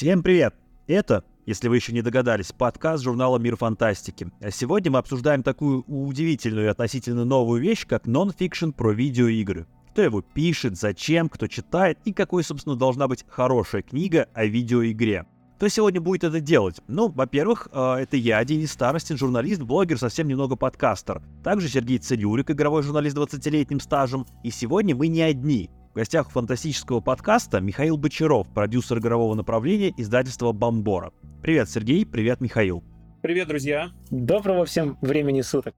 [0.00, 0.54] Всем привет!
[0.86, 4.32] Это, если вы еще не догадались, подкаст журнала «Мир фантастики».
[4.40, 9.66] А сегодня мы обсуждаем такую удивительную и относительно новую вещь, как нон-фикшн про видеоигры.
[9.90, 15.26] Кто его пишет, зачем, кто читает и какой, собственно, должна быть хорошая книга о видеоигре.
[15.56, 16.80] Кто сегодня будет это делать?
[16.88, 21.20] Ну, во-первых, э, это я, Денис Старостин, журналист, блогер, совсем немного подкастер.
[21.44, 24.24] Также Сергей Цирюлик, игровой журналист с 20-летним стажем.
[24.44, 25.68] И сегодня мы не одни.
[25.90, 31.12] В гостях фантастического подкаста Михаил Бочаров, продюсер игрового направления издательства «Бомбора».
[31.42, 32.84] Привет, Сергей, привет, Михаил.
[33.22, 33.90] Привет, друзья.
[34.08, 35.74] Доброго всем времени суток.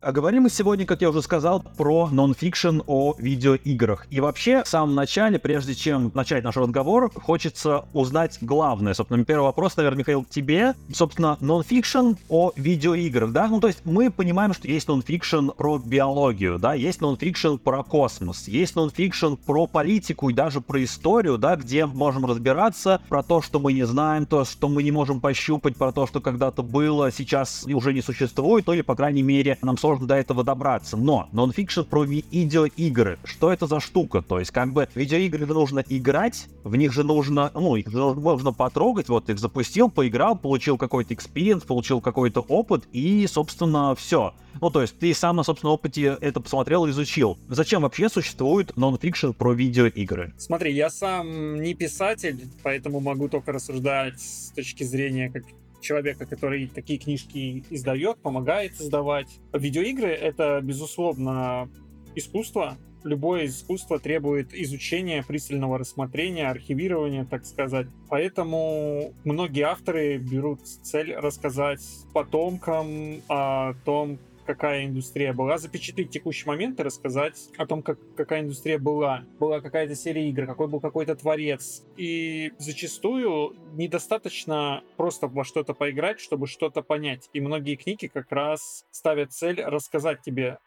[0.00, 4.06] А говорим мы сегодня, как я уже сказал, про нон-фикшн о видеоиграх.
[4.10, 8.94] И вообще, в самом начале, прежде чем начать наш разговор, хочется узнать главное.
[8.94, 10.74] Собственно, первый вопрос, наверное, Михаил, тебе.
[10.94, 13.48] Собственно, нон-фикшн о видеоиграх, да?
[13.48, 18.46] Ну, то есть мы понимаем, что есть нон-фикшн про биологию, да, есть нон-фикшн про космос,
[18.46, 23.58] есть нон-фикшн про политику и даже про историю, да, где можем разбираться про то, что
[23.58, 27.64] мы не знаем, то, что мы не можем пощупать, про то, что когда-то было, сейчас
[27.66, 30.96] уже не существует, или, по крайней мере, нам сложно до этого добраться.
[30.96, 33.18] Но нонфикшн про видеоигры.
[33.24, 34.22] Что это за штука?
[34.22, 38.52] То есть, как бы, видеоигры нужно играть, в них же нужно, ну, их же можно
[38.52, 44.34] потрогать, вот, их запустил, поиграл, получил какой-то experience, получил какой-то опыт, и, собственно, все.
[44.60, 47.38] Ну, то есть, ты сам на собственном опыте это посмотрел, изучил.
[47.48, 50.34] Зачем вообще существует нонфикшн про видеоигры?
[50.36, 55.44] Смотри, я сам не писатель, поэтому могу только рассуждать с точки зрения как
[55.80, 59.28] человека, который такие книжки издает, помогает издавать.
[59.52, 61.68] Видеоигры— это, безусловно,
[62.14, 62.76] искусство.
[63.04, 67.86] Любое искусство требует изучения, пристального рассмотрения, архивирования, так сказать.
[68.08, 71.80] Поэтому многие авторы берут цель рассказать
[72.12, 74.18] потомкам о том,
[74.48, 79.26] какая индустрия была, запечатлеть текущий момент и рассказать о том, как, какая индустрия была.
[79.38, 81.84] Была какая-то серия игр, какой был какой-то творец.
[81.98, 87.28] И зачастую недостаточно просто во что-то поиграть, чтобы что-то понять.
[87.34, 90.58] И многие книги как раз ставят цель рассказать тебе,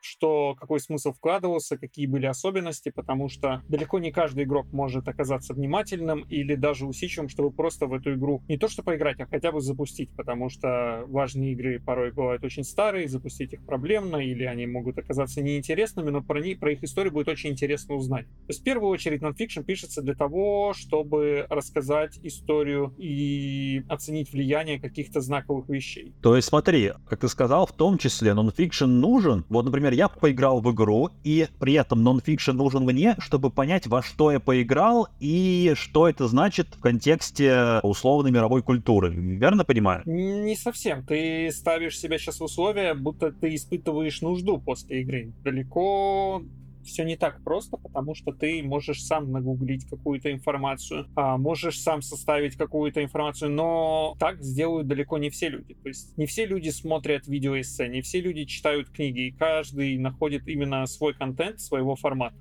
[0.00, 5.54] что, какой смысл вкладывался, какие были особенности, потому что далеко не каждый игрок может оказаться
[5.54, 9.52] внимательным или даже усидчивым, чтобы просто в эту игру не то что поиграть, а хотя
[9.52, 14.66] бы запустить, потому что важные игры порой бывают очень старые, запустить их проблемно, или они
[14.66, 18.26] могут оказаться неинтересными, но про, них, про их историю будет очень интересно узнать.
[18.26, 24.80] То есть в первую очередь нонфикшн пишется для того, чтобы рассказать историю и оценить влияние
[24.80, 26.14] каких-то знаковых вещей.
[26.22, 29.45] То есть смотри, как ты сказал, в том числе нонфикшн нужен.
[29.48, 34.02] Вот, например, я поиграл в игру, и при этом нонфикшн нужен мне, чтобы понять, во
[34.02, 39.10] что я поиграл и что это значит в контексте условной мировой культуры.
[39.14, 40.02] Верно понимаю?
[40.06, 41.04] Не совсем.
[41.04, 45.32] Ты ставишь себя сейчас в условия, будто ты испытываешь нужду после игры.
[45.44, 46.42] Далеко
[46.86, 52.02] все не так просто, потому что ты можешь сам нагуглить какую-то информацию, а можешь сам
[52.02, 55.74] составить какую-то информацию, но так сделают далеко не все люди.
[55.74, 60.46] То есть не все люди смотрят видеоэссе, не все люди читают книги, и каждый находит
[60.48, 62.36] именно свой контент своего формата,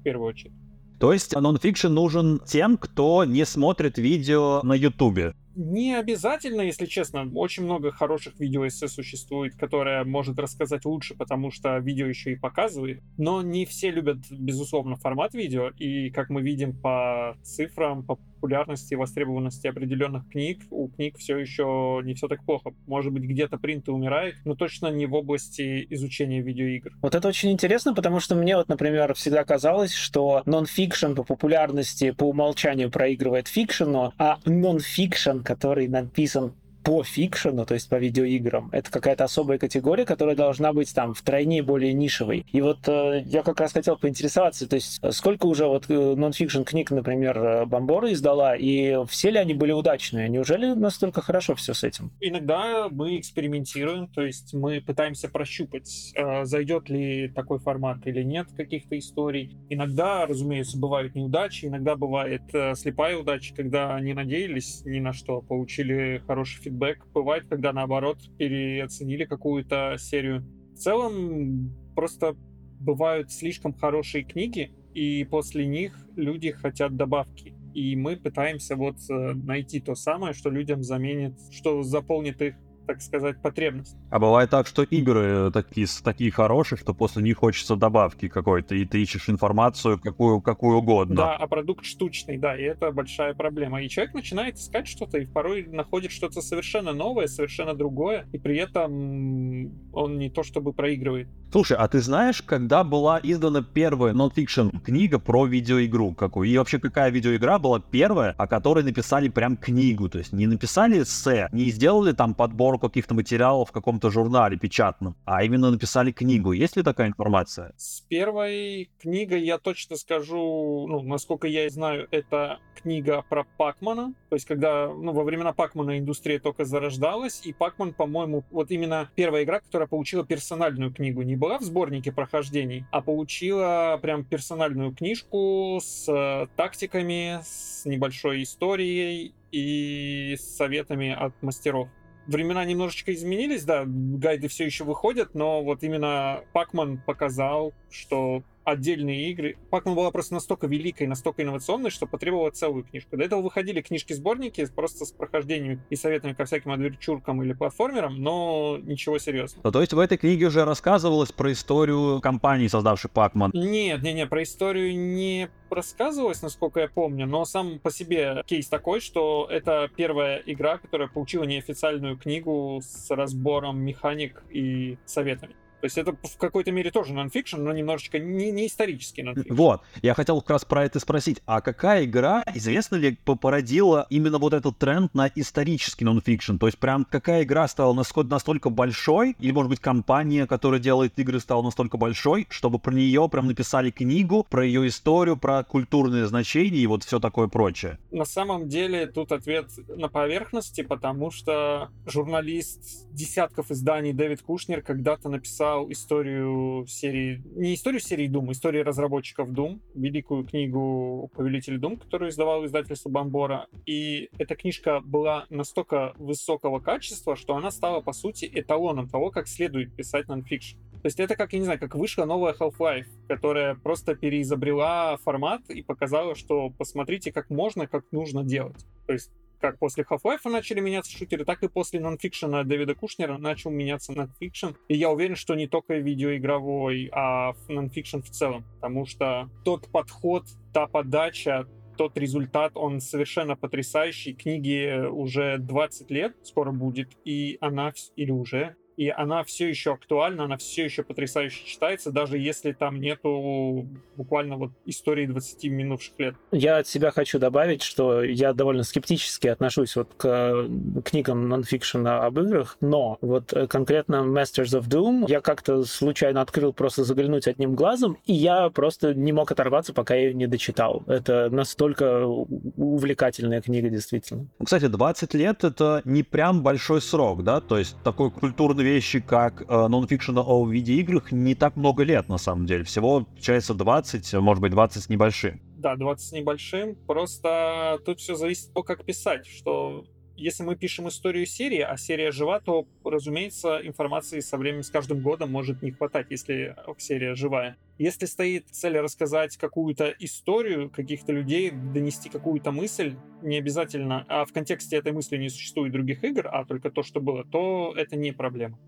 [0.00, 0.52] в первую очередь.
[0.98, 5.34] То есть нонфикшн нужен тем, кто не смотрит видео на Ютубе.
[5.60, 7.28] Не обязательно, если честно.
[7.34, 13.02] Очень много хороших видеоэссе существует, которое может рассказать лучше, потому что видео еще и показывает.
[13.16, 15.70] Но не все любят, безусловно, формат видео.
[15.76, 21.36] И, как мы видим по цифрам, по популярности и востребованности определенных книг, у книг все
[21.38, 22.70] еще не все так плохо.
[22.86, 26.92] Может быть, где-то принты умирают, но точно не в области изучения видеоигр.
[27.02, 32.12] Вот это очень интересно, потому что мне вот, например, всегда казалось, что нон-фикшн по популярности
[32.12, 36.52] по умолчанию проигрывает фикшену, а нон-фикшн, который написан
[36.82, 41.62] по фикшену, то есть по видеоиграм, это какая-то особая категория, которая должна быть там втройне
[41.62, 42.46] более нишевой.
[42.52, 46.14] И вот э, я как раз хотел поинтересоваться, то есть э, сколько уже вот э,
[46.14, 50.28] нон-фикшн книг, например, э, Бомбора издала, и все ли они были удачные?
[50.28, 52.10] Неужели настолько хорошо все с этим?
[52.20, 58.48] Иногда мы экспериментируем, то есть мы пытаемся прощупать, э, зайдет ли такой формат или нет
[58.56, 59.56] каких-то историй.
[59.68, 65.40] Иногда, разумеется, бывают неудачи, иногда бывает э, слепая удача, когда не надеялись ни на что,
[65.40, 67.06] получили хороший фидбэк.
[67.12, 70.44] Бывает, когда наоборот переоценили какую-то серию.
[70.74, 72.36] В целом, просто
[72.80, 77.54] бывают слишком хорошие книги, и после них люди хотят добавки.
[77.74, 82.54] И мы пытаемся вот э, найти то самое, что людям заменит, что заполнит их
[82.88, 83.94] так сказать, потребность.
[84.08, 88.86] А бывает так, что игры такие, такие хорошие, что после них хочется добавки какой-то, и
[88.86, 91.14] ты ищешь информацию какую, какую угодно.
[91.14, 93.82] Да, а продукт штучный, да, и это большая проблема.
[93.82, 98.56] И человек начинает искать что-то, и порой находит что-то совершенно новое, совершенно другое, и при
[98.56, 101.28] этом он не то чтобы проигрывает.
[101.50, 106.46] Слушай, а ты знаешь, когда была издана первая нонфикшн книга про видеоигру какую?
[106.46, 110.10] И вообще какая видеоигра была первая, о которой написали прям книгу?
[110.10, 115.16] То есть не написали эссе, не сделали там подборку каких-то материалов в каком-то журнале печатном,
[115.24, 116.52] а именно написали книгу.
[116.52, 117.72] Есть ли такая информация?
[117.78, 124.12] С первой книгой я точно скажу, ну, насколько я знаю, это книга про Пакмана.
[124.28, 129.10] То есть, когда, ну, во времена Пакмана индустрия только зарождалась, и Пакман, по-моему, вот именно
[129.14, 134.94] первая игра, которая получила персональную книгу, не была в сборнике прохождений, а получила прям персональную
[134.94, 141.88] книжку с э, тактиками, с небольшой историей и с советами от мастеров.
[142.26, 149.30] Времена немножечко изменились, да, гайды все еще выходят, но вот именно Пакман показал, что отдельные
[149.30, 149.56] игры.
[149.70, 153.16] Пакман была просто настолько великой, настолько инновационной, что потребовала целую книжку.
[153.16, 158.78] До этого выходили книжки-сборники просто с прохождением и советами ко всяким адвенчуркам или платформерам, но
[158.82, 159.62] ничего серьезного.
[159.64, 163.50] Ну, то есть в этой книге уже рассказывалось про историю компании, создавшей Пакман?
[163.54, 168.68] Нет, не, не, про историю не рассказывалось, насколько я помню, но сам по себе кейс
[168.68, 175.54] такой, что это первая игра, которая получила неофициальную книгу с разбором механик и советами.
[175.80, 179.54] То есть это в какой-то мере тоже нонфикшн, но немножечко не, не исторический нонфикшн.
[179.54, 181.40] Вот, я хотел как раз про это спросить.
[181.46, 186.56] А какая игра, известно ли, породила именно вот этот тренд на исторический нонфикшн?
[186.56, 191.18] То есть прям какая игра стала настолько, настолько большой, или, может быть, компания, которая делает
[191.18, 196.26] игры, стала настолько большой, чтобы про нее прям написали книгу, про ее историю, про культурные
[196.26, 197.98] значения и вот все такое прочее?
[198.10, 205.28] На самом деле тут ответ на поверхности, потому что журналист десятков изданий Дэвид Кушнер когда-то
[205.28, 211.98] написал читал историю серии, не историю серии Doom, историю разработчиков Doom, великую книгу «Повелитель Doom»,
[211.98, 213.66] которую издавал издательство Бомбора.
[213.84, 219.46] И эта книжка была настолько высокого качества, что она стала, по сути, эталоном того, как
[219.46, 220.78] следует писать нонфикшн.
[221.02, 225.68] То есть это как, я не знаю, как вышла новая Half-Life, которая просто переизобрела формат
[225.68, 228.86] и показала, что посмотрите, как можно, как нужно делать.
[229.06, 233.70] То есть как после Half-Life начали меняться шутеры, так и после нонфикшена Дэвида Кушнера начал
[233.70, 234.68] меняться нонфикшн.
[234.88, 238.64] И я уверен, что не только видеоигровой, а нонфикшн в целом.
[238.76, 241.66] Потому что тот подход, та подача,
[241.96, 244.32] тот результат, он совершенно потрясающий.
[244.32, 250.44] Книге уже 20 лет скоро будет, и она, или уже, и она все еще актуальна,
[250.44, 253.86] она все еще потрясающе читается, даже если там нету
[254.16, 256.34] буквально вот истории 20 минувших лет.
[256.50, 262.24] Я от себя хочу добавить, что я довольно скептически отношусь вот к э, книгам нонфикшена
[262.26, 267.46] об играх, но вот э, конкретно Masters of Doom я как-то случайно открыл просто заглянуть
[267.46, 271.04] одним глазом, и я просто не мог оторваться, пока я ее не дочитал.
[271.06, 274.48] Это настолько увлекательная книга, действительно.
[274.62, 277.60] Кстати, 20 лет— это не прям большой срок, да?
[277.60, 282.38] То есть такой культурный вещи, как э, нонфикшена о видеоиграх, не так много лет, на
[282.38, 282.84] самом деле.
[282.84, 285.60] Всего, получается, 20, может быть, 20 с небольшим.
[285.76, 286.96] Да, 20 с небольшим.
[287.06, 290.04] Просто тут все зависит от того, как писать, что
[290.38, 295.20] если мы пишем историю серии, а серия жива, то, разумеется, информации со временем, с каждым
[295.20, 297.76] годом может не хватать, если серия живая.
[297.98, 304.52] Если стоит цель рассказать какую-то историю каких-то людей, донести какую-то мысль, не обязательно, а в
[304.52, 308.32] контексте этой мысли не существует других игр, а только то, что было, то это не
[308.32, 308.78] проблема.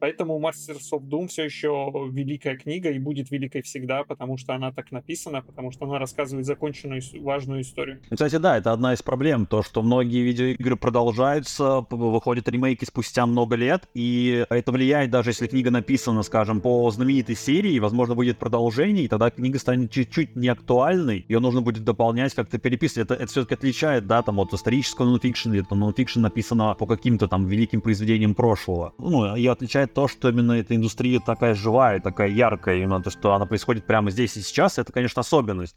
[0.00, 4.72] Поэтому Masters of Doom все еще великая книга и будет великой всегда, потому что она
[4.72, 8.00] так написана, потому что она рассказывает законченную важную историю.
[8.10, 13.56] Кстати, да, это одна из проблем, то, что многие видеоигры продолжаются, выходят ремейки спустя много
[13.56, 19.04] лет, и это влияет даже если книга написана, скажем, по знаменитой серии, возможно, будет продолжение,
[19.04, 23.10] и тогда книга станет чуть-чуть неактуальной, ее нужно будет дополнять, как-то переписывать.
[23.10, 27.28] Это, это все-таки отличает, да, там, от исторического нонфикшена, или там нонфикшн написано по каким-то
[27.28, 28.94] там великим произведениям прошлого.
[28.98, 33.32] Ну, ее отличает то, что именно эта индустрия такая живая, такая яркая, именно то, что
[33.34, 35.76] она происходит прямо здесь и сейчас, это, конечно, особенность.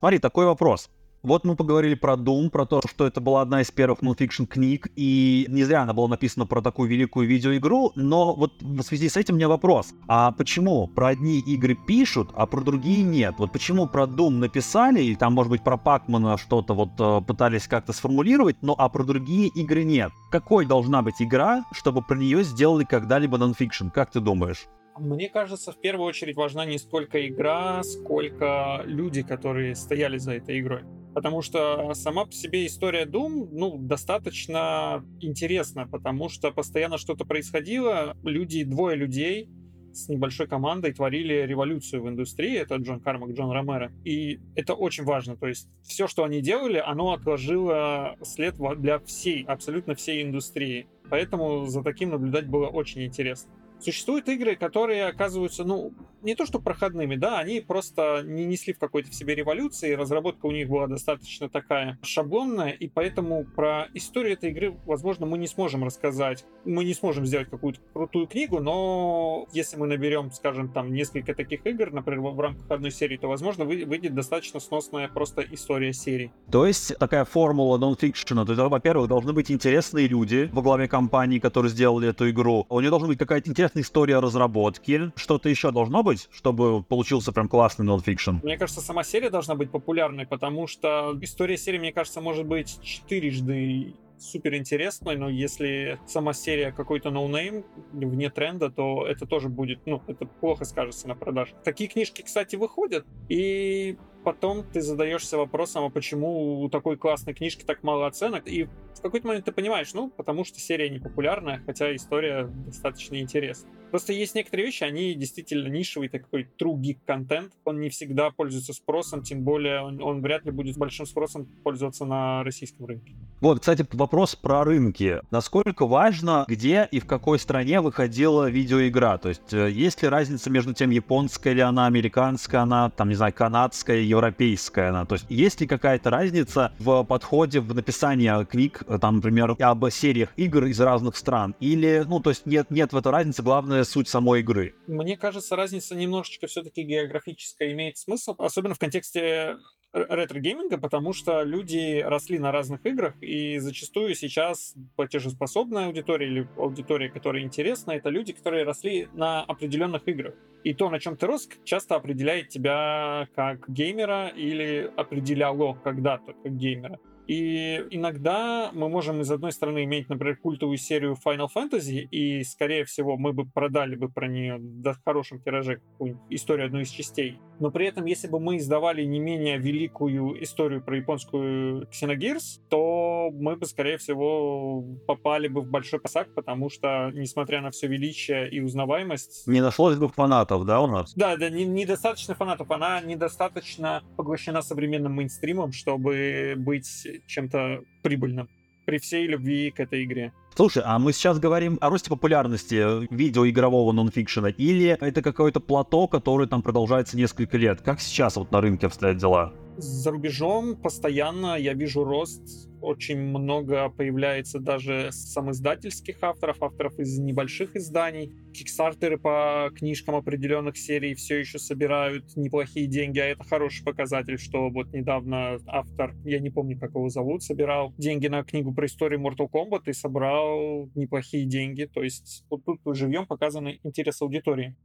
[0.00, 0.90] Смотри, такой вопрос.
[1.22, 4.88] Вот мы поговорили про Doom, про то, что это была одна из первых нонфикшн книг,
[4.96, 9.18] и не зря она была написана про такую великую видеоигру, но вот в связи с
[9.18, 9.92] этим у меня вопрос.
[10.08, 13.34] А почему про одни игры пишут, а про другие нет?
[13.36, 17.68] Вот почему про Doom написали, и там, может быть, про Пакмана что-то вот э, пытались
[17.68, 20.12] как-то сформулировать, но а про другие игры нет?
[20.30, 23.88] Какой должна быть игра, чтобы про нее сделали когда-либо нонфикшн?
[23.88, 24.68] Как ты думаешь?
[24.98, 30.60] Мне кажется, в первую очередь важна не столько игра, сколько люди, которые стояли за этой
[30.60, 30.82] игрой.
[31.14, 38.16] Потому что сама по себе история Doom, ну, достаточно интересна, потому что постоянно что-то происходило,
[38.22, 39.48] люди, двое людей
[39.92, 42.56] с небольшой командой творили революцию в индустрии.
[42.56, 43.92] Это Джон Кармак, Джон Ромеро.
[44.04, 45.36] И это очень важно.
[45.36, 50.86] То есть все, что они делали, оно отложило след для всей, абсолютно всей индустрии.
[51.10, 53.50] Поэтому за таким наблюдать было очень интересно.
[53.80, 58.78] Существуют игры, которые оказываются, ну, не то что проходными, да, они просто не несли в
[58.78, 64.34] какой-то в себе революции, разработка у них была достаточно такая шаблонная, и поэтому про историю
[64.34, 66.44] этой игры, возможно, мы не сможем рассказать.
[66.64, 71.66] Мы не сможем сделать какую-то крутую книгу, но если мы наберем, скажем, там несколько таких
[71.66, 76.32] игр, например, в рамках одной серии, то, возможно, выйдет достаточно сносная просто история серии.
[76.50, 81.38] То есть такая формула нон-фикшена, то есть, во-первых, должны быть интересные люди во главе компании,
[81.38, 82.66] которые сделали эту игру.
[82.68, 87.32] У нее должна быть какая-то интересная история разработки, что-то еще должно быть, быть, чтобы получился
[87.32, 88.36] прям классный нонфикшн?
[88.42, 92.80] Мне кажется, сама серия должна быть популярной, потому что история серии, мне кажется, может быть
[92.82, 99.86] четырежды супер интересной, но если сама серия какой-то no-name вне тренда, то это тоже будет,
[99.86, 101.54] ну, это плохо скажется на продаже.
[101.64, 107.64] Такие книжки, кстати, выходят, и потом ты задаешься вопросом, а почему у такой классной книжки
[107.64, 111.62] так мало оценок, и в какой-то момент ты понимаешь, ну, потому что серия не популярная,
[111.64, 113.72] хотя история достаточно интересная.
[113.90, 117.54] Просто есть некоторые вещи, они действительно нишевый такой true geek контент.
[117.64, 122.04] Он не всегда пользуется спросом, тем более он, он вряд ли будет большим спросом пользоваться
[122.04, 123.16] на российском рынке.
[123.40, 125.20] Вот, кстати, про рынки.
[125.30, 129.18] Насколько важно, где и в какой стране выходила видеоигра?
[129.18, 133.14] То есть, э, есть ли разница между тем, японская ли она, американская она, там, не
[133.14, 135.06] знаю, канадская, европейская она?
[135.06, 139.90] То есть, есть ли какая-то разница в подходе в написании книг, э, там, например, об
[139.90, 141.54] сериях игр из разных стран?
[141.60, 144.74] Или, ну, то есть, нет, нет в этой разнице, главная суть самой игры.
[144.88, 149.56] Мне кажется, разница немножечко все-таки географическая имеет смысл, особенно в контексте
[149.92, 157.08] ретро-гейминга, потому что люди росли на разных играх, и зачастую сейчас платежеспособная аудитория или аудитория,
[157.10, 160.34] которая интересна, это люди, которые росли на определенных играх.
[160.62, 166.56] И то, на чем ты рос, часто определяет тебя как геймера или определяло когда-то как
[166.56, 166.98] геймера.
[167.30, 172.84] И иногда мы можем из одной стороны иметь, например, культовую серию Final Fantasy, и, скорее
[172.84, 177.38] всего, мы бы продали бы про нее до хорошем тираже какую-нибудь историю одной из частей.
[177.60, 183.30] Но при этом, если бы мы издавали не менее великую историю про японскую Xenogears, то
[183.32, 188.50] мы бы, скорее всего, попали бы в большой впросак, потому что, несмотря на все величие
[188.50, 189.46] и узнаваемость...
[189.46, 191.14] Не нашлось бы фанатов, да, у нас?
[191.14, 192.68] Да, да, не, недостаточно фанатов.
[192.72, 198.48] Она недостаточно поглощена современным мейнстримом, чтобы быть чем-то прибыльным
[198.86, 200.32] при всей любви к этой игре.
[200.56, 206.48] Слушай, а мы сейчас говорим о росте популярности видеоигрового нонфикшена, или это какой-то плато, который
[206.48, 207.80] там продолжается несколько лет?
[207.82, 209.52] Как сейчас вот на рынке обстоят дела?
[209.76, 217.76] За рубежом постоянно я вижу рост очень много появляется даже самоиздательских авторов, авторов из небольших
[217.76, 218.32] изданий.
[218.52, 224.70] Кикстартеры по книжкам определенных серий все еще собирают неплохие деньги, а это хороший показатель, что
[224.70, 229.20] вот недавно автор, я не помню, как его зовут, собирал деньги на книгу про историю
[229.20, 231.84] Mortal Kombat и собрал неплохие деньги.
[231.84, 234.76] То есть вот тут живьем показаны интерес аудитории.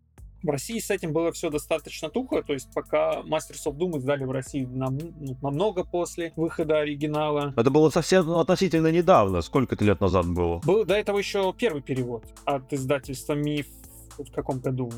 [0.46, 4.25] В России с этим было все достаточно тухло, то есть пока Masters of Doom издали
[4.25, 7.52] в России нам, ну, намного после выхода оригинала.
[7.58, 10.62] Это было совсем относительно недавно, сколько это лет назад было?
[10.64, 13.66] Был до этого еще первый перевод от издательства Миф
[14.20, 14.92] в каком году?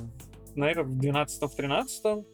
[0.56, 2.26] Наверное, в 12-13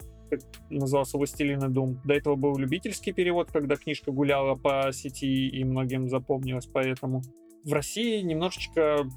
[0.72, 2.02] назывался «Властелин и Дум».
[2.06, 7.22] До этого был любительский перевод, когда книжка гуляла по сети и многим запомнилась поэтому.
[7.64, 9.08] В России немножечко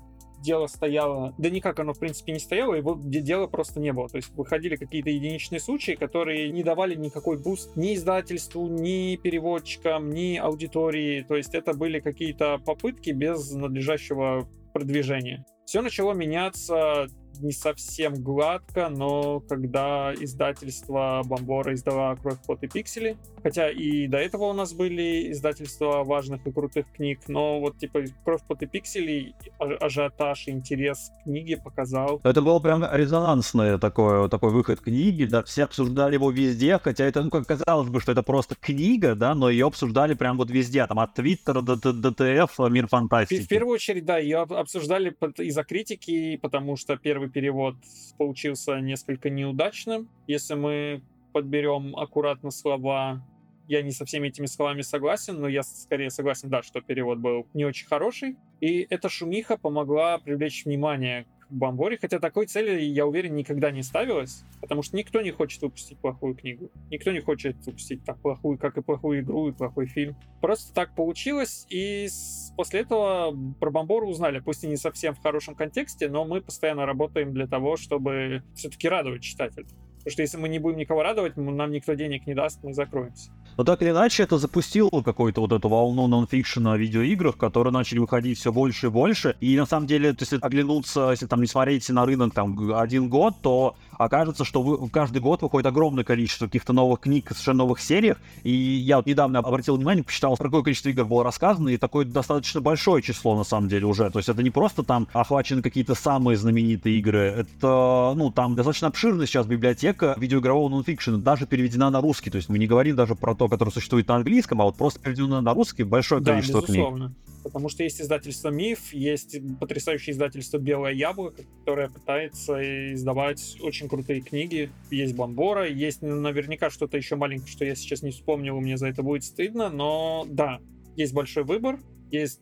[0.42, 4.08] дело стояло, да никак оно в принципе не стояло, его дело просто не было.
[4.08, 10.10] То есть выходили какие-то единичные случаи, которые не давали никакой буст ни издательству, ни переводчикам,
[10.10, 11.22] ни аудитории.
[11.22, 15.44] То есть это были какие-то попытки без надлежащего продвижения.
[15.64, 17.08] Все начало меняться
[17.40, 24.18] не совсем гладко, но когда издательство Бомбора издало «Кровь, пот и пиксели», хотя и до
[24.18, 28.66] этого у нас были издательства важных и крутых книг, но вот типа «Кровь, пот и
[28.66, 32.20] пиксели» ажиотаж и интерес к книге показал.
[32.24, 37.22] Это был прям резонансный такой, такой выход книги, да, все обсуждали его везде, хотя это,
[37.22, 40.86] ну, как казалось бы, что это просто книга, да, но ее обсуждали прям вот везде,
[40.86, 43.42] там, от Твиттера до ДТФ, Мир фантастики.
[43.42, 47.76] В первую очередь, да, ее обсуждали из-за критики, потому что первый первый перевод
[48.18, 50.08] получился несколько неудачным.
[50.26, 51.02] Если мы
[51.32, 53.22] подберем аккуратно слова,
[53.68, 57.46] я не со всеми этими словами согласен, но я скорее согласен, да, что перевод был
[57.54, 58.36] не очень хороший.
[58.60, 64.44] И эта шумиха помогла привлечь внимание Бамборе, хотя такой цели, я уверен, никогда не ставилась,
[64.60, 66.70] потому что никто не хочет выпустить плохую книгу.
[66.90, 70.16] Никто не хочет выпустить так плохую, как и плохую игру, и плохой фильм.
[70.40, 72.08] Просто так получилось, и
[72.56, 76.84] после этого про Бамбору узнали, пусть и не совсем в хорошем контексте, но мы постоянно
[76.86, 79.66] работаем для того, чтобы все-таки радовать читателя.
[80.06, 83.28] Потому что если мы не будем никого радовать, нам никто денег не даст, мы закроемся.
[83.56, 87.98] Но так или иначе, это запустило какую-то вот эту волну нонфикшена о видеоиграх, которые начали
[87.98, 89.34] выходить все больше и больше.
[89.40, 93.34] И на самом деле, если оглянуться, если там не смотреть на рынок там один год,
[93.42, 98.18] то окажется, что вы, каждый год выходит огромное количество каких-то новых книг, совершенно новых сериях.
[98.42, 102.04] И я вот недавно обратил внимание, посчитал, про какое количество игр было рассказано, и такое
[102.04, 104.10] достаточно большое число на самом деле уже.
[104.10, 108.88] То есть это не просто там охвачены какие-то самые знаменитые игры, это, ну, там достаточно
[108.88, 112.30] обширная сейчас библиотека видеоигрового нонфикшена, даже переведена на русский.
[112.30, 115.00] То есть мы не говорим даже про то, которое существует на английском, а вот просто
[115.00, 117.06] переведено на русский большое да, количество безусловно.
[117.06, 117.25] книг.
[117.46, 124.20] Потому что есть издательство «Миф», есть потрясающее издательство «Белое яблоко», которое пытается издавать очень крутые
[124.20, 124.68] книги.
[124.90, 129.04] Есть «Бомбора», есть наверняка что-то еще маленькое, что я сейчас не вспомнил, мне за это
[129.04, 129.70] будет стыдно.
[129.70, 130.58] Но да,
[130.96, 131.78] есть большой выбор,
[132.10, 132.40] есть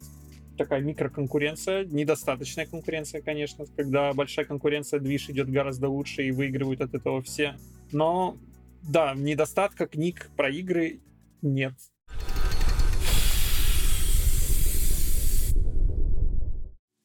[0.56, 6.94] такая микроконкуренция, недостаточная конкуренция, конечно, когда большая конкуренция, движ идет гораздо лучше и выигрывают от
[6.94, 7.56] этого все.
[7.92, 8.38] Но
[8.82, 11.00] да, недостатка книг про игры
[11.42, 11.74] нет.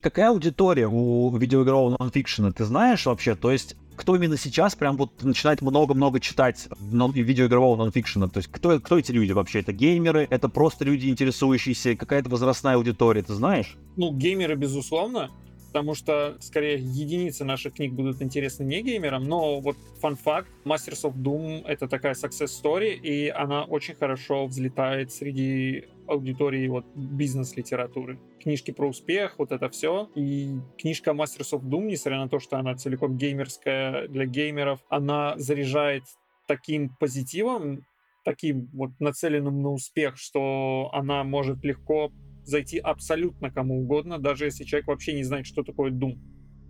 [0.01, 3.35] Какая аудитория у видеоигрового нонфикшена, ты знаешь вообще?
[3.35, 8.29] То есть, кто именно сейчас прям вот начинает много-много читать нон- видеоигрового нонфикшена?
[8.29, 9.59] То есть, кто, кто эти люди вообще?
[9.59, 10.25] Это геймеры?
[10.29, 11.97] Это просто люди, интересующиеся?
[11.97, 13.75] Какая-то возрастная аудитория, ты знаешь?
[13.97, 15.31] Ну, геймеры, безусловно
[15.69, 21.15] потому что, скорее, единицы наших книг будут интересны не геймерам, но вот фан-факт, Masters of
[21.15, 28.19] Doom— это такая success story, и она очень хорошо взлетает среди аудитории вот бизнес-литературы.
[28.41, 30.09] Книжки про успех, вот это все.
[30.15, 35.35] И книжка Masters of Doom, несмотря на то, что она целиком геймерская для геймеров, она
[35.37, 36.03] заряжает
[36.47, 37.85] таким позитивом,
[38.25, 42.11] таким вот нацеленным на успех, что она может легко
[42.49, 46.17] зайти абсолютно кому угодно, даже если человек вообще не знает, что такое Doom.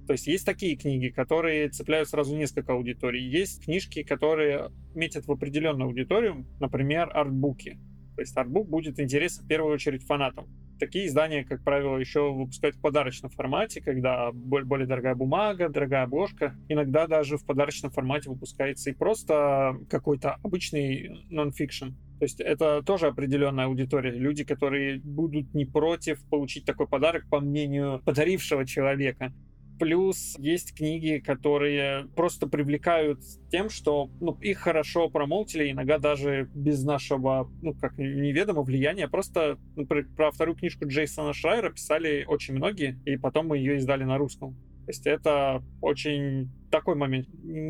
[0.07, 3.23] То есть есть такие книги, которые цепляют сразу несколько аудиторий.
[3.23, 7.79] Есть книжки, которые метят в определенную аудиторию, например, артбуки.
[8.15, 10.47] То есть артбук будет интересен в первую очередь фанатам.
[10.79, 16.55] Такие издания, как правило, еще выпускают в подарочном формате, когда более дорогая бумага, дорогая обложка.
[16.69, 21.89] Иногда даже в подарочном формате выпускается и просто какой-то обычный нон-фикшн.
[22.19, 24.11] То есть это тоже определенная аудитория.
[24.11, 29.33] Люди, которые будут не против получить такой подарок, по мнению подарившего человека.
[29.79, 36.83] Плюс есть книги, которые просто привлекают тем, что ну, их хорошо промоутили, иногда даже без
[36.83, 39.07] нашего, ну, как неведомого влияния.
[39.07, 44.03] Просто про, про вторую книжку Джейсона Шрайера писали очень многие, и потом мы ее издали
[44.03, 44.55] на русском.
[44.85, 47.27] То есть это очень такой момент,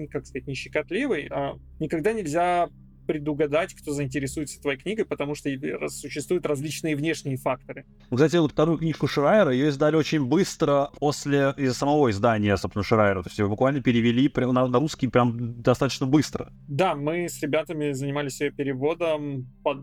[0.10, 1.28] как сказать, не щекотливый.
[1.30, 2.70] А никогда нельзя
[3.10, 5.50] предугадать, кто заинтересуется твоей книгой, потому что
[5.90, 7.88] существуют различные внешние факторы.
[8.12, 13.24] Кстати, вот вторую книжку Шрайера ее издали очень быстро после из самого издания, собственно, Шрайера.
[13.24, 16.54] То есть ее буквально перевели на, на русский прям достаточно быстро.
[16.68, 19.80] Да, мы с ребятами занимались ее переводом под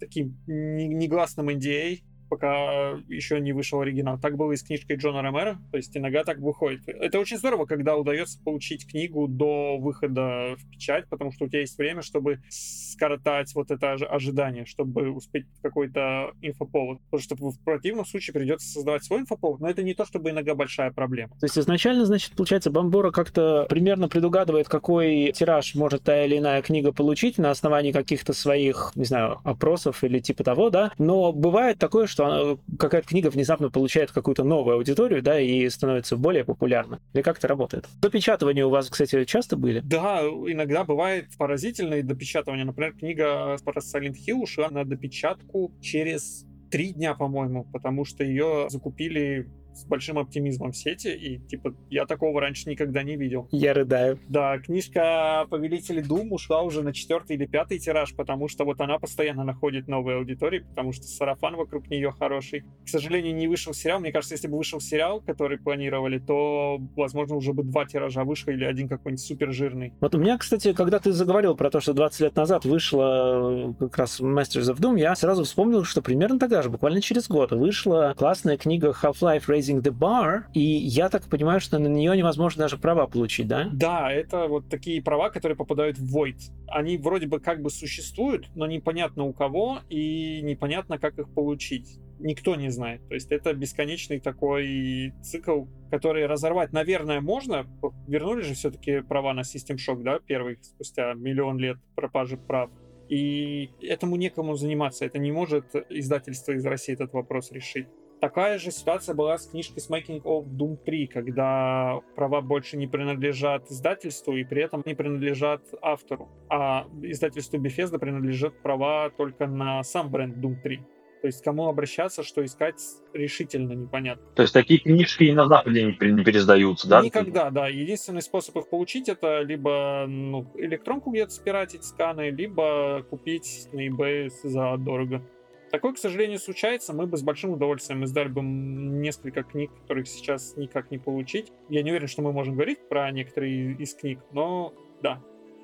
[0.00, 1.98] таким негласным NDA,
[2.32, 4.18] пока еще не вышел оригинал.
[4.18, 6.80] Так было и с книжкой Джона Ромера, то есть иногда так выходит.
[6.86, 11.60] Это очень здорово, когда удается получить книгу до выхода в печать, потому что у тебя
[11.60, 17.00] есть время, чтобы скоротать вот это ожидание, чтобы успеть какой-то инфоповод.
[17.10, 20.54] Потому что в противном случае придется создавать свой инфоповод, но это не то, чтобы иногда
[20.54, 21.34] большая проблема.
[21.38, 26.62] То есть изначально, значит, получается, Бамбора как-то примерно предугадывает, какой тираж может та или иная
[26.62, 30.92] книга получить на основании каких-то своих, не знаю, опросов или типа того, да.
[30.96, 36.16] Но бывает такое, что что какая-то книга внезапно получает какую-то новую аудиторию, да, и становится
[36.16, 37.00] более популярна.
[37.12, 37.86] Или как это работает?
[38.00, 39.80] Допечатывания у вас, кстати, часто были?
[39.80, 42.64] Да, иногда бывает поразительное допечатывание.
[42.64, 48.66] Например, книга про Silent Hill ушла на допечатку через три дня, по-моему, потому что ее
[48.70, 53.48] закупили с большим оптимизмом в сети, и, типа, я такого раньше никогда не видел.
[53.50, 54.18] Я рыдаю.
[54.28, 58.98] Да, книжка «Повелители Дум» ушла уже на четвертый или пятый тираж, потому что вот она
[58.98, 62.64] постоянно находит новые аудитории, потому что сарафан вокруг нее хороший.
[62.84, 64.00] К сожалению, не вышел сериал.
[64.00, 68.50] Мне кажется, если бы вышел сериал, который планировали, то, возможно, уже бы два тиража вышло
[68.50, 69.92] или один какой-нибудь супер жирный.
[70.00, 73.74] Вот у меня, кстати, когда ты заговорил про то, что 20 лет назад вышла э,
[73.78, 77.52] как раз Masters of Doom, я сразу вспомнил, что примерно тогда же, буквально через год,
[77.52, 82.62] вышла классная книга Half-Life Raising the Bar, и я так понимаю, что на нее невозможно
[82.62, 83.68] даже права получить, да?
[83.72, 86.38] Да, это вот такие права, которые попадают в Void.
[86.68, 91.98] Они вроде бы как бы существуют, но непонятно у кого и непонятно, как их получить.
[92.18, 93.06] Никто не знает.
[93.08, 97.66] То есть это бесконечный такой цикл, который разорвать, наверное, можно.
[98.06, 102.70] Вернули же все-таки права на System Shock, да, первый, спустя миллион лет пропажи прав.
[103.08, 105.04] И этому некому заниматься.
[105.04, 107.88] Это не может издательство из России этот вопрос решить.
[108.22, 113.68] Такая же ситуация была с книжкой Smaking of Doom 3, когда права больше не принадлежат
[113.68, 120.08] издательству и при этом не принадлежат автору, а издательству Bethesda принадлежат права только на сам
[120.08, 120.76] бренд Doom 3.
[121.22, 122.80] То есть кому обращаться, что искать,
[123.12, 124.24] решительно непонятно.
[124.36, 127.02] То есть такие книжки и на Западе не, не пересдаются, да?
[127.02, 127.66] Никогда, да.
[127.66, 134.30] Единственный способ их получить это либо ну, электронку где-то спиратить сканы, либо купить на eBay
[134.44, 135.24] за дорого.
[135.72, 136.92] Такое, к сожалению, случается.
[136.92, 141.50] Мы бы с большим удовольствием издали бы несколько книг, которых сейчас никак не получить.
[141.70, 145.22] Я не уверен, что мы можем говорить про некоторые из книг, но да,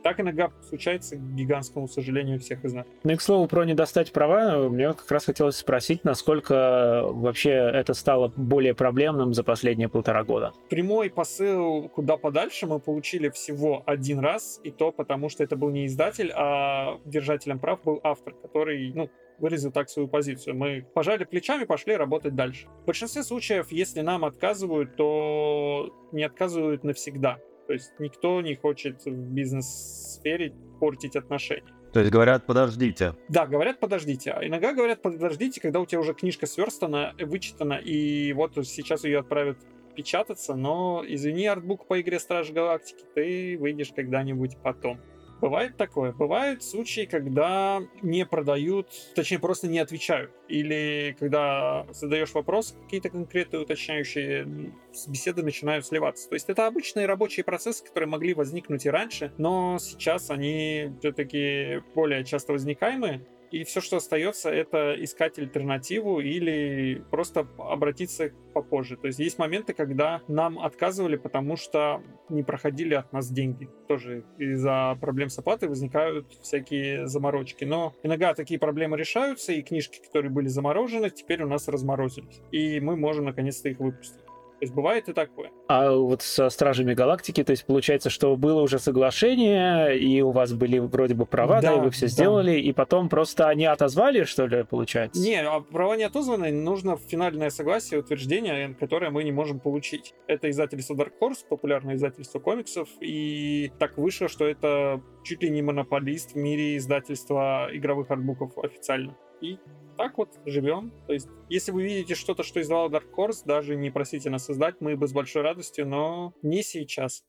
[0.09, 2.87] так иногда случается к гигантскому сожалению всех из нас.
[3.05, 7.51] Ну и к слову про не достать права, мне как раз хотелось спросить, насколько вообще
[7.51, 10.55] это стало более проблемным за последние полтора года.
[10.71, 15.69] Прямой посыл куда подальше мы получили всего один раз, и то потому, что это был
[15.69, 20.57] не издатель, а держателем прав был автор, который, ну, выразил так свою позицию.
[20.57, 22.67] Мы пожали плечами, пошли работать дальше.
[22.83, 27.39] В большинстве случаев, если нам отказывают, то не отказывают навсегда.
[27.69, 31.75] То есть никто не хочет в бизнес-сфере портить отношения.
[31.93, 33.15] То есть говорят, подождите.
[33.29, 34.31] Да, говорят, подождите.
[34.31, 39.19] А иногда говорят, подождите, когда у тебя уже книжка сверстана, вычитана, и вот сейчас ее
[39.19, 39.59] отправят
[39.95, 44.99] печататься, но извини, артбук по игре Страж Галактики, ты выйдешь когда-нибудь потом.
[45.41, 46.13] Бывает такое.
[46.13, 50.33] Бывают случаи, когда не продают, точнее, просто не отвечают.
[50.49, 54.73] Или когда задаешь вопрос, какие-то конкретные уточняющие
[55.07, 56.29] беседы начинают сливаться.
[56.29, 61.83] То есть это обычные рабочие процессы, которые могли возникнуть и раньше, но сейчас они все-таки
[61.95, 63.25] более часто возникаемые.
[63.51, 68.97] И все, что остается, это искать альтернативу или просто обратиться попозже.
[68.97, 73.69] То есть есть моменты, когда нам отказывали, потому что не проходили от нас деньги.
[73.87, 77.65] Тоже из-за проблем с оплатой возникают всякие заморочки.
[77.65, 82.41] Но иногда такие проблемы решаются, и книжки, которые были заморожены, теперь у нас разморозились.
[82.53, 84.28] И мы можем наконец-то их выпустить.
[84.59, 85.53] То есть бывает и такое.
[85.69, 90.53] А вот со Стражами Галактики, то есть получается, что было уже соглашение, и у вас
[90.53, 92.13] были вроде бы права, да, да и вы все да.
[92.13, 95.23] сделали, и потом просто они отозвали, что ли, получается?
[95.23, 100.15] Не, а права не отозваны, нужно финальное согласие, утверждение, которое мы не можем получить.
[100.27, 105.63] Это издательство Dark Horse, популярное издательство комиксов, и так вышло, что это чуть ли не
[105.63, 109.17] монополист в мире издательства игровых артбуков официально.
[109.41, 109.59] И
[109.99, 110.93] так вот живем.
[111.07, 114.77] То есть, если вы видите что-то, что издавал Dark Horse, даже не просите нас создать,
[114.81, 117.25] мы бы с большой радостью, но не сейчас.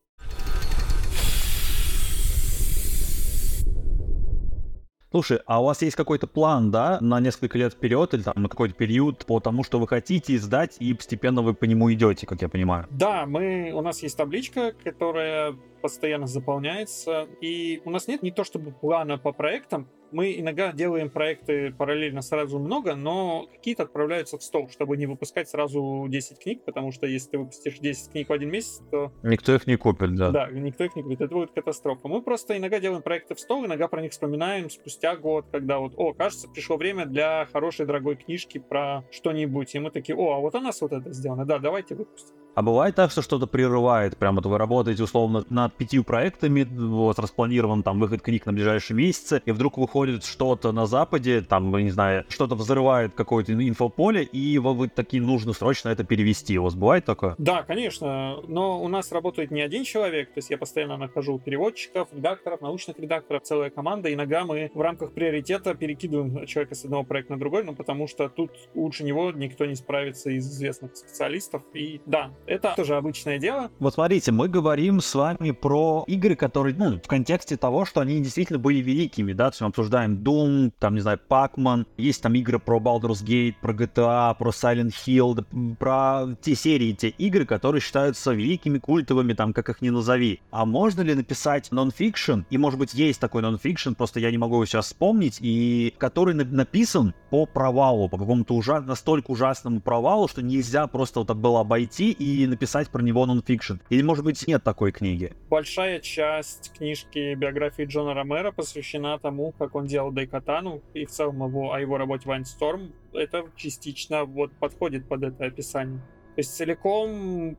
[5.12, 8.48] Слушай, а у вас есть какой-то план, да, на несколько лет вперед или там на
[8.48, 12.44] какой-то период по тому, что вы хотите издать, и постепенно вы по нему идете, как
[12.44, 12.86] я понимаю?
[12.92, 18.44] Да, мы, у нас есть табличка, которая постоянно заполняется, и у нас нет не то
[18.44, 24.44] чтобы плана по проектам, мы иногда делаем проекты параллельно сразу много, но какие-то отправляются в
[24.44, 28.34] стол, чтобы не выпускать сразу 10 книг, потому что если ты выпустишь 10 книг в
[28.34, 29.12] один месяц, то...
[29.24, 30.32] Никто их не купит, да.
[30.32, 31.22] Да, никто их не купит.
[31.22, 32.08] Это будет катастрофа.
[32.08, 35.94] Мы просто иногда делаем проекты в стол, иногда про них вспоминаем спустя год, когда вот,
[35.96, 39.76] о, кажется, пришло время для хорошей дорогой книжки про что-нибудь.
[39.76, 41.46] И мы такие, о, а вот у нас вот это сделано.
[41.46, 42.36] Да, давайте выпустим.
[42.60, 47.18] А бывает так, что что-то прерывает, прямо вот вы работаете условно над пятью проектами, вот
[47.18, 51.90] распланирован там выход книг на ближайшие месяцы, и вдруг выходит что-то на Западе, там, не
[51.90, 56.60] знаю, что-то взрывает какое-то инфополе, и вы, вы такие нужно срочно это перевести.
[56.60, 57.36] У вас бывает такое?
[57.38, 62.10] Да, конечно, но у нас работает не один человек, то есть я постоянно нахожу переводчиков,
[62.12, 64.14] редакторов, научных редакторов, целая команда.
[64.14, 68.28] Иногда мы в рамках приоритета перекидываем человека с одного проекта на другой, ну потому что
[68.28, 71.64] тут лучше него никто не справится из известных специалистов.
[71.74, 73.70] И да, это тоже обычное дело.
[73.80, 78.20] Вот смотрите, мы говорим с вами про игры, которые, ну, в контексте того, что они
[78.20, 82.34] действительно были великими, да, то есть мы обсуждаем Doom, там, не знаю, Pac-Man, есть там
[82.34, 87.82] игры про Baldur's Gate, про GTA, про Silent Hill, про те серии, те игры, которые
[87.82, 90.42] считаются великими, культовыми, там, как их ни назови.
[90.52, 94.56] А можно ли написать нон-фикшн, и, может быть, есть такой нон-фикшн, просто я не могу
[94.56, 98.84] его сейчас вспомнить, и который написан по провалу, по какому-то ужас...
[98.86, 103.76] настолько ужасному провалу, что нельзя просто вот так было обойти и написать про него нонфикшн?
[103.90, 105.34] Или, может быть, нет такой книги?
[105.50, 111.44] Большая часть книжки биографии Джона Ромера посвящена тому, как он делал Дайкатану и в целом
[111.46, 112.92] его, о его работе в Storm.
[113.14, 116.00] Это частично вот подходит под это описание.
[116.36, 117.58] То есть целиком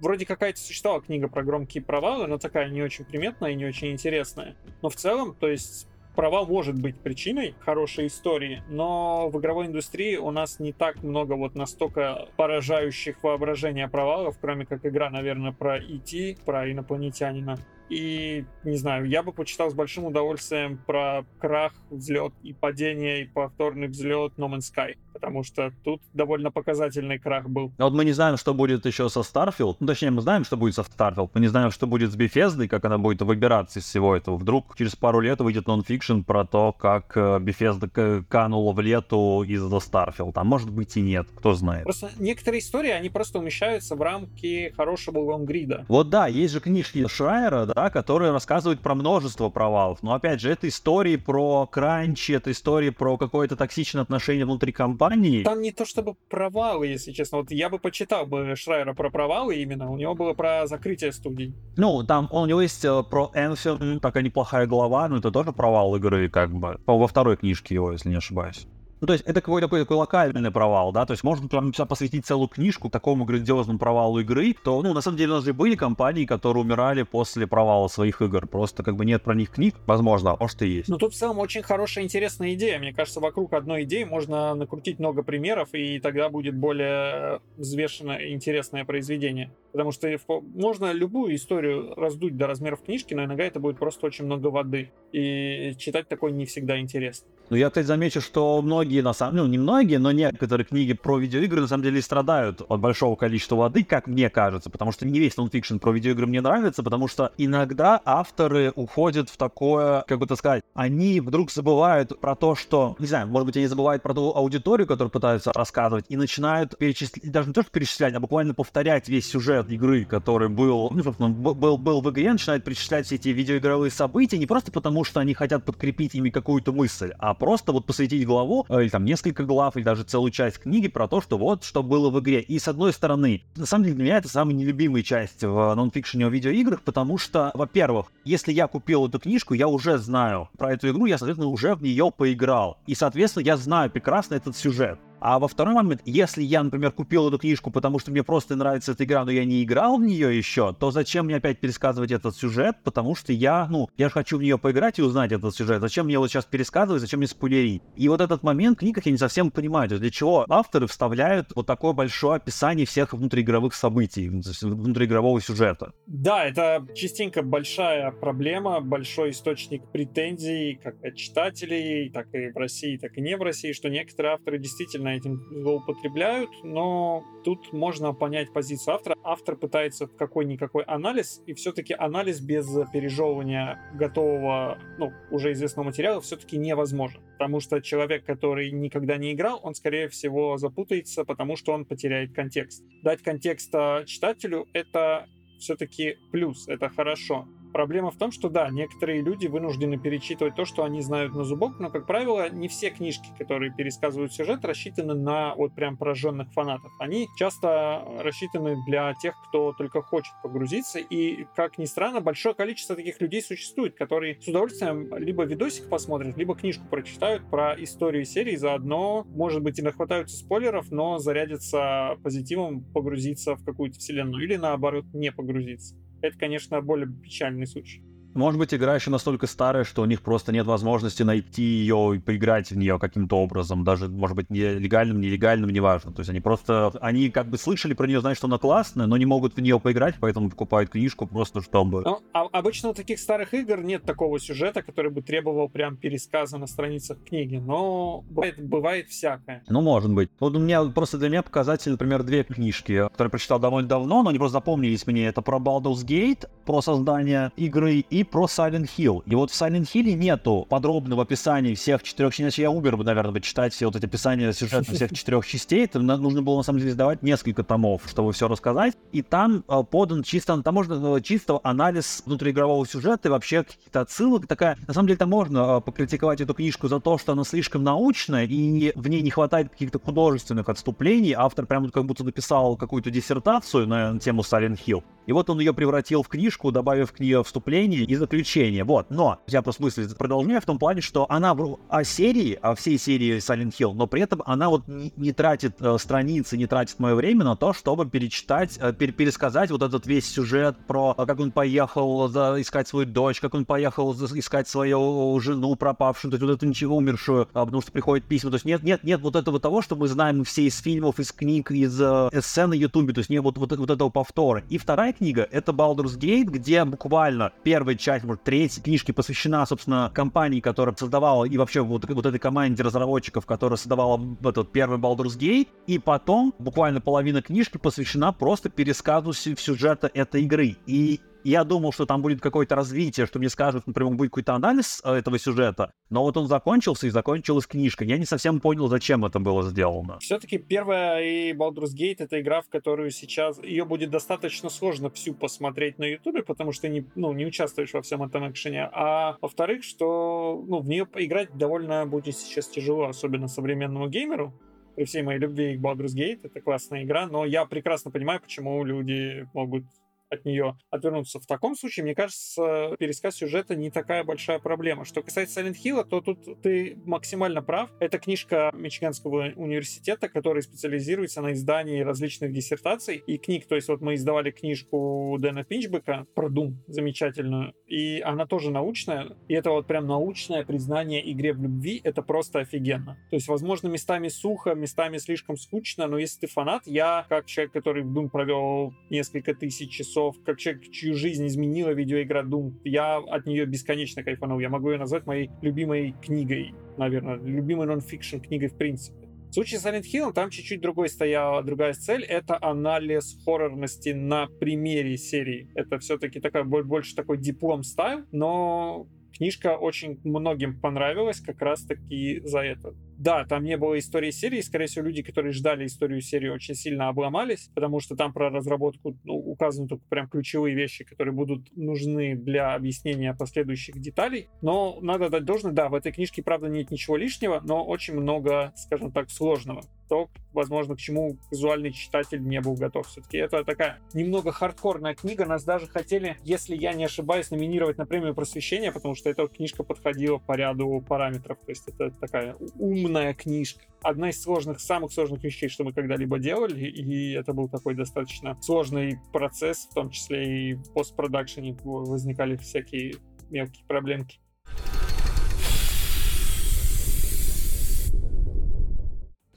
[0.00, 3.92] вроде какая-то существовала книга про громкие провалы, но такая не очень приметная и не очень
[3.92, 4.56] интересная.
[4.82, 5.86] Но в целом, то есть
[6.20, 11.32] провал может быть причиной хорошей истории, но в игровой индустрии у нас не так много
[11.32, 17.56] вот настолько поражающих воображения провалов, кроме как игра, наверное, про IT, про инопланетянина.
[17.90, 23.24] И, не знаю, я бы почитал с большим удовольствием про крах, взлет и падение, и
[23.26, 24.94] повторный взлет No Man's Sky.
[25.12, 27.72] Потому что тут довольно показательный крах был.
[27.78, 29.76] Но вот мы не знаем, что будет еще со Starfield.
[29.80, 31.30] Ну, точнее, мы знаем, что будет со Starfield.
[31.34, 34.36] Мы не знаем, что будет с Bethesda, как она будет выбираться из всего этого.
[34.36, 39.76] Вдруг через пару лет выйдет нонфикшн про то, как э, Bethesda канула в лету из-за
[39.76, 40.32] Starfield.
[40.36, 41.84] А может быть и нет, кто знает.
[41.84, 45.86] Просто некоторые истории, они просто умещаются в рамки хорошего лонгрида.
[45.88, 50.02] Вот да, есть же книжки Шрайера, да, да, которые рассказывают про множество провалов.
[50.02, 55.42] Но опять же, это истории про кранчи, это истории про какое-то токсичное отношение внутри компании.
[55.42, 57.38] Там не то чтобы провалы, если честно.
[57.38, 59.90] Вот я бы почитал бы Шрайера про провалы именно.
[59.90, 61.54] У него было про закрытие студий.
[61.78, 65.96] Ну, там у него есть э, про Энфилд такая неплохая глава, но это тоже провал
[65.96, 66.78] игры, как бы.
[66.86, 68.66] Во второй книжке его, если не ошибаюсь.
[69.00, 72.26] Ну, то есть это какой-то такой, такой локальный провал, да, то есть можно прям посвятить
[72.26, 75.74] целую книжку такому грандиозному провалу игры, то, ну, на самом деле у нас же были
[75.74, 80.36] компании, которые умирали после провала своих игр, просто как бы нет про них книг, возможно,
[80.38, 80.88] может и есть.
[80.88, 84.98] Ну, тут в целом очень хорошая, интересная идея, мне кажется, вокруг одной идеи можно накрутить
[84.98, 89.50] много примеров, и тогда будет более взвешенное интересное произведение.
[89.72, 90.08] Потому что
[90.54, 94.90] можно любую историю раздуть до размеров книжки, но иногда это будет просто очень много воды.
[95.12, 97.28] И читать такое не всегда интересно.
[97.50, 101.18] Ну, я, кстати, замечу, что многие, на самом ну, не многие, но некоторые книги про
[101.18, 105.20] видеоигры, на самом деле, страдают от большого количества воды, как мне кажется, потому что не
[105.20, 110.26] весь нонфикшн про видеоигры мне нравится, потому что иногда авторы уходят в такое, как бы
[110.26, 114.14] так сказать, они вдруг забывают про то, что, не знаю, может быть, они забывают про
[114.14, 118.54] ту аудиторию, которую пытаются рассказывать, и начинают перечислять, даже не то, что перечислять, а буквально
[118.54, 123.14] повторять весь сюжет игры, который был, ну, собственно, был, был в игре, начинают перечислять все
[123.14, 127.72] эти видеоигровые события, не просто потому, что они хотят подкрепить ими какую-то мысль, а просто
[127.72, 131.20] вот посвятить главу, э, или там несколько глав, или даже целую часть книги про то,
[131.20, 132.40] что вот, что было в игре.
[132.40, 136.26] И с одной стороны, на самом деле для меня это самая нелюбимая часть в нонфикшене
[136.26, 140.90] о видеоиграх, потому что, во-первых, если я купил эту книжку, я уже знаю про эту
[140.90, 142.78] игру, я, соответственно, уже в нее поиграл.
[142.86, 144.98] И, соответственно, я знаю прекрасно этот сюжет.
[145.20, 148.92] А во второй момент, если я, например, купил эту книжку, потому что мне просто нравится
[148.92, 152.34] эта игра, но я не играл в нее еще, то зачем мне опять пересказывать этот
[152.34, 152.76] сюжет?
[152.84, 155.80] Потому что я, ну, я же хочу в нее поиграть и узнать этот сюжет.
[155.80, 157.82] Зачем мне вот сейчас пересказывать, зачем мне спойлерить?
[157.96, 159.88] И вот этот момент в книгах я не совсем понимаю.
[159.88, 165.92] То есть для чего авторы вставляют вот такое большое описание всех внутриигровых событий, внутриигрового сюжета?
[166.06, 172.96] Да, это частенько большая проблема, большой источник претензий как от читателей, так и в России,
[172.96, 178.52] так и не в России, что некоторые авторы действительно этим злоупотребляют, но тут можно понять
[178.52, 179.16] позицию автора.
[179.22, 186.56] Автор пытается какой-никакой анализ, и все-таки анализ без пережевывания готового, ну, уже известного материала все-таки
[186.56, 187.20] невозможен.
[187.32, 192.34] Потому что человек, который никогда не играл, он, скорее всего, запутается, потому что он потеряет
[192.34, 192.84] контекст.
[193.02, 193.72] Дать контекст
[194.06, 195.26] читателю— это
[195.58, 197.46] все-таки плюс, это хорошо.
[197.72, 201.78] Проблема в том, что да, некоторые люди вынуждены перечитывать то, что они знают на зубок,
[201.78, 206.92] но, как правило, не все книжки, которые пересказывают сюжет, рассчитаны на вот прям пораженных фанатов.
[206.98, 212.96] Они часто рассчитаны для тех, кто только хочет погрузиться, и, как ни странно, большое количество
[212.96, 218.56] таких людей существует, которые с удовольствием либо видосик посмотрят, либо книжку прочитают про историю серии,
[218.56, 225.04] заодно, может быть, и нахватаются спойлеров, но зарядятся позитивом погрузиться в какую-то вселенную, или наоборот,
[225.12, 225.94] не погрузиться.
[226.20, 228.02] Это, конечно, более печальный случай.
[228.34, 232.18] Может быть, игра еще настолько старая, что у них просто нет возможности найти ее и
[232.18, 236.12] поиграть в нее каким-то образом, даже, может быть, не легальным, нелегальным, неважно.
[236.12, 239.16] То есть они просто, они как бы слышали про нее, знают, что она классная, но
[239.16, 242.02] не могут в нее поиграть, поэтому покупают книжку просто чтобы...
[242.02, 246.58] Ну, а обычно у таких старых игр нет такого сюжета, который бы требовал прям пересказа
[246.58, 249.62] на страницах книги, но бывает, бывает всякое.
[249.68, 250.30] Ну, может быть.
[250.38, 254.30] Вот у меня, просто для меня показатель, например, две книжки, которые прочитал довольно давно, но
[254.30, 255.26] они просто запомнились мне.
[255.26, 259.22] Это про Baldur's Gate, про создание игры, и и про Silent Hill.
[259.26, 262.44] И вот в Silent Hill нету подробного описания всех четырех частей.
[262.44, 265.84] Иначе я умер бы, наверное, бы читать все вот эти описания сюжета всех четырех частей.
[265.84, 268.94] Это нужно было, на самом деле, сдавать несколько томов, чтобы все рассказать.
[269.12, 274.02] И там э, подан чисто, там можно э, чисто анализ внутриигрового сюжета и вообще какие-то
[274.02, 274.46] отсылок.
[274.46, 277.82] Такая, на самом деле, там можно э, покритиковать эту книжку за то, что она слишком
[277.82, 281.32] научная, и в ней не хватает каких-то художественных отступлений.
[281.32, 285.02] Автор прям как будто написал какую-то диссертацию на тему Silent Hill.
[285.30, 288.82] И вот он ее превратил в книжку, добавив к нее вступление и заключение.
[288.82, 291.56] Вот, но я просто мысль продолжаю в том плане, что она
[291.88, 295.98] о серии, о всей серии Silent Hill, но при этом она вот не, тратит э,
[296.00, 300.28] страницы, не тратит мое время на то, чтобы перечитать, э, пер, пересказать вот этот весь
[300.28, 304.66] сюжет про э, как он поехал за, искать свою дочь, как он поехал за, искать
[304.66, 308.50] свою жену пропавшую, то есть вот эту ничего умершую, а, потому что приходят письма.
[308.50, 311.30] То есть нет, нет, нет вот этого того, что мы знаем все из фильмов, из
[311.30, 314.64] книг, из э, сцен на Ютубе, то есть нет вот, вот, вот этого повтора.
[314.68, 320.10] И вторая книга— это Baldur's Gate, где буквально первая часть, может, третья книжки посвящена, собственно,
[320.14, 325.38] компании, которая создавала, и вообще вот, вот этой команде разработчиков, которая создавала этот первый Baldur's
[325.38, 330.76] Gate, и потом буквально половина книжки посвящена просто пересказу сюжета этой игры.
[330.86, 335.00] И я думал, что там будет какое-то развитие, что мне скажут, например, будет какой-то анализ
[335.04, 338.04] э, этого сюжета, но вот он закончился и закончилась книжка.
[338.04, 340.18] Я не совсем понял, зачем это было сделано.
[340.20, 343.58] Все-таки первая и Baldur's Gate— это игра, в которую сейчас...
[343.62, 348.02] Ее будет достаточно сложно всю посмотреть на Ютубе, потому что не, ну, не участвуешь во
[348.02, 348.88] всем этом экшене.
[348.92, 354.52] А во-вторых, что ну, в нее поиграть довольно будет сейчас тяжело, особенно современному геймеру,
[354.96, 358.84] при всей моей любви к Baldur's Gate, это классная игра, но я прекрасно понимаю, почему
[358.84, 359.84] люди могут
[360.30, 361.40] от нее отвернуться.
[361.40, 365.04] В таком случае, мне кажется, пересказ сюжета не такая большая проблема.
[365.04, 367.90] Что касается Silent Hill, то тут ты максимально прав.
[368.00, 373.66] Это книжка Мичиганского университета, который специализируется на издании различных диссертаций и книг.
[373.66, 379.36] То есть вот мы издавали книжку Дэна Пинчбека про Doom, замечательную, и она тоже научная,
[379.48, 383.18] и это вот прям научное признание игре в любви, это просто офигенно.
[383.30, 387.72] То есть, возможно, местами сухо, местами слишком скучно, но если ты фанат, я, как человек,
[387.72, 392.72] который в Doom провел несколько тысяч часов часов, как человек, чью жизнь изменила видеоигра Doom,
[392.84, 394.60] я от нее бесконечно кайфанул.
[394.60, 399.28] Я могу ее назвать моей любимой книгой, наверное, любимой нон-фикшн книгой в принципе.
[399.50, 402.22] В случае с Silent Hill там чуть-чуть другой стояла, другая цель.
[402.22, 405.68] Это анализ хоррорности на примере серии.
[405.74, 412.60] Это все-таки такая, больше такой диплом стайл, но книжка очень многим понравилась как раз-таки за
[412.60, 416.74] это да, там не было истории серии, скорее всего, люди, которые ждали историю серии, очень
[416.74, 421.68] сильно обломались, потому что там про разработку ну, указаны только прям ключевые вещи, которые будут
[421.76, 424.48] нужны для объяснения последующих деталей.
[424.62, 428.72] Но надо дать должное, да, в этой книжке, правда, нет ничего лишнего, но очень много,
[428.74, 433.06] скажем так, сложного то, возможно, к чему визуальный читатель не был готов.
[433.06, 435.46] Все-таки это такая немного хардкорная книга.
[435.46, 439.84] Нас даже хотели, если я не ошибаюсь, номинировать на премию просвещения, потому что эта книжка
[439.84, 441.58] подходила по ряду параметров.
[441.64, 443.84] То есть это такая умная книжка.
[444.02, 448.56] Одна из сложных, самых сложных вещей, что мы когда-либо делали, и это был такой достаточно
[448.62, 453.16] сложный процесс, в том числе и в постпродакшене возникали всякие
[453.50, 454.40] мелкие проблемки.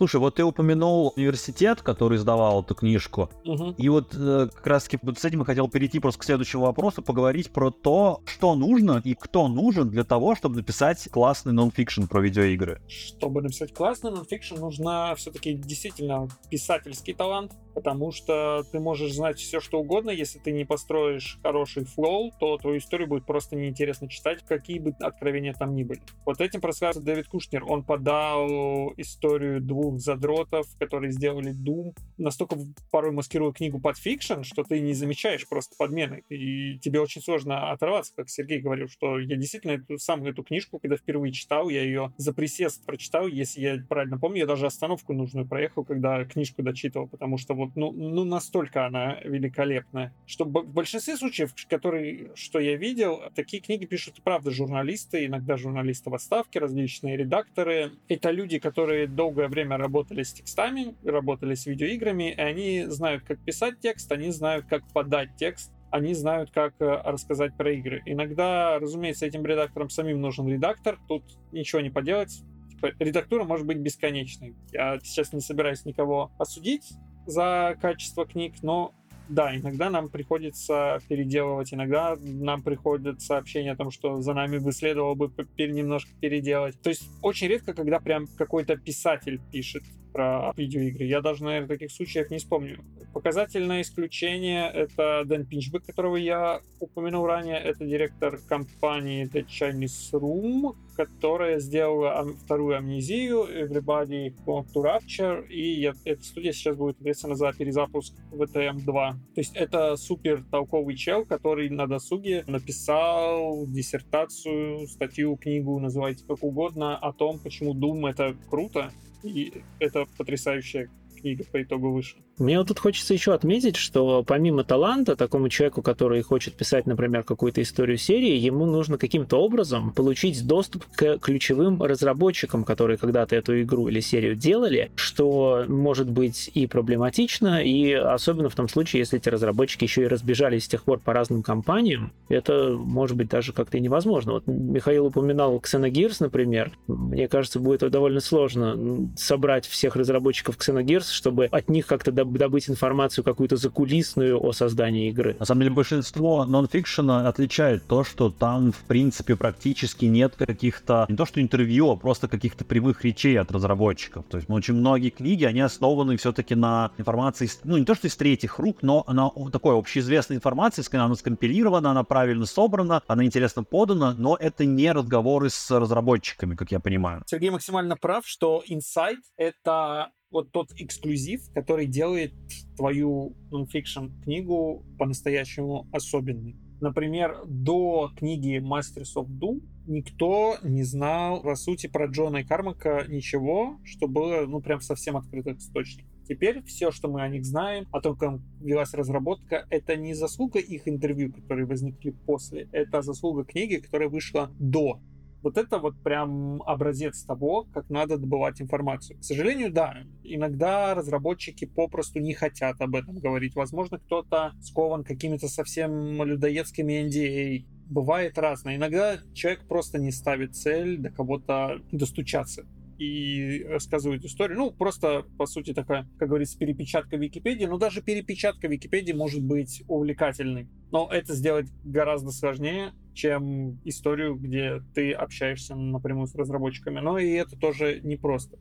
[0.04, 3.30] Слушай, вот ты упомянул университет, который издавал эту книжку.
[3.46, 3.76] Угу.
[3.78, 6.63] И вот э, как раз таки вот с этим я хотел перейти просто к следующему
[6.63, 12.04] вопросу, поговорить про то, что нужно и кто нужен для того, чтобы написать классный нонфикшн
[12.08, 12.82] про видеоигры.
[12.89, 19.62] Чтобы написать классный нонфикшн, нужно все-таки действительно писательский талант, потому что ты можешь знать все,
[19.62, 24.44] что угодно, если ты не построишь хороший flow, то твою историю будет просто неинтересно читать,
[24.46, 26.02] какие бы откровения там ни были.
[26.26, 27.63] Вот этим прославился Дэвид Кушнер.
[27.66, 32.58] Он подал историю двух задротов, которые сделали Doom, настолько
[32.92, 37.72] порой маскируя книгу под фикшн, что ты не замечаешь просто подмены, и тебе очень сложно
[37.72, 41.84] оторваться, как Сергей говорил, что я действительно эту, сам эту книжку, когда впервые читал, я
[41.84, 46.64] ее за присест прочитал, если я правильно помню, я даже остановку нужную проехал, когда книжку
[46.64, 52.60] дочитывал, потому что вот, ну, ну настолько она великолепная, что в большинстве случаев, которые, что
[52.60, 57.92] я видел, такие книги пишут, правда, журналисты, иногда журналисты в отставке, различные редакторы.
[58.08, 63.43] Это люди, которые долгое время работали с текстами, работали с видеоиграми, и они знают, как
[63.46, 68.02] писать текст, они знают, как подать текст, они знают, как э, рассказать про игры.
[68.08, 72.41] Иногда, разумеется, этим редакторам самим нужен редактор, тут ничего не поделать.
[72.72, 74.56] Типа, редактура может быть бесконечной.
[74.72, 76.93] Я сейчас не собираюсь никого осудить,
[77.26, 78.93] за качество книг, но
[79.30, 84.72] да, иногда нам приходится переделывать, иногда нам приходят сообщения о том, что за нами бы
[84.72, 86.80] следовало бы немножко переделать.
[86.82, 91.06] То есть очень редко, когда прям какой-то писатель пишет про видеоигры.
[91.06, 92.80] Я даже, наверное, таких случаев не вспомню.
[93.13, 97.58] Показательное исключение— это Дэн Пинчбек, которого я упомянул ранее.
[97.58, 105.82] Это директор компании The Chinese Room, которая сделала вторую амнезию Everybody Want to Rapture, и
[106.06, 109.12] эта студия сейчас будет ответственна за перезапуск VTM 2.
[109.12, 116.43] То есть это супер толковый чел, который на досуге написал диссертацию, статью, книгу, называйте как
[116.43, 118.91] угодно, о том, почему Doom это круто,
[119.24, 122.22] и это потрясающая книга по итогу вышла.
[122.40, 127.24] Мне вот тут хочется еще отметить, что помимо таланта, такому человеку, который хочет писать, например,
[127.24, 133.62] какую-то историю серии, ему нужно каким-то образом получить доступ к ключевым разработчикам, которые когда-то эту
[133.62, 139.20] игру или серию делали, что может быть и проблематично, и особенно в том случае, если
[139.20, 143.54] эти разработчики еще и разбежались с тех пор по разным компаниям, это может быть даже
[143.54, 144.34] как-то невозможно.
[144.34, 146.72] Вот Михаил упоминал Xenogears, например.
[146.88, 153.24] Мне кажется, будет довольно сложно собрать всех разработчиков Xenogears, чтобы от них как-то добыть информацию
[153.24, 155.36] какую-то закулисную о создании игры.
[155.39, 161.15] На самом деле большинство нонфикшена отличает то, что там, в принципе, практически нет каких-то, не
[161.15, 164.26] то что интервью, а просто каких-то прямых речей от разработчиков.
[164.30, 168.15] То есть очень многие книги, они основаны все-таки на информации, ну не то что из
[168.15, 174.15] третьих рук, но на такой общеизвестной информации, она скомпилирована, она правильно собрана, она интересно подана,
[174.17, 177.24] но это не разговоры с разработчиками, как я понимаю.
[177.26, 182.34] Сергей максимально прав, что Insight— это вот тот эксклюзив, который делает
[182.76, 186.58] твою нонфикшн книгу по-настоящему особенной.
[186.82, 193.06] Например, до книги Masters of Doom никто не знал, по сути, про Джона и Кармака
[193.08, 196.12] ничего, что было, ну, прям совсем открытых источников.
[196.28, 200.60] Теперь все, что мы о них знаем, о том, как велась разработка, это не заслуга
[200.60, 205.00] их интервью, которые возникли после, это заслуга книги, которая вышла до
[205.44, 209.20] вот это вот прям образец того, как надо добывать информацию.
[209.20, 213.56] К сожалению, да, иногда разработчики попросту не хотят об этом говорить.
[213.56, 217.66] Возможно, кто-то скован какими-то совсем людоедскими NDA.
[217.89, 218.78] Бывает разное.
[218.78, 222.66] Иногда человек просто не ставит цель до кого-то достучаться
[222.98, 224.58] и рассказывают историю.
[224.58, 227.66] Ну, просто, по сути, такая, как говорится, перепечатка Википедии.
[227.66, 230.68] Но даже перепечатка Википедии может быть увлекательной.
[230.91, 237.00] Но это сделать гораздо сложнее, чем историю, где ты общаешься напрямую с разработчиками.
[237.00, 238.58] Но и это тоже непросто.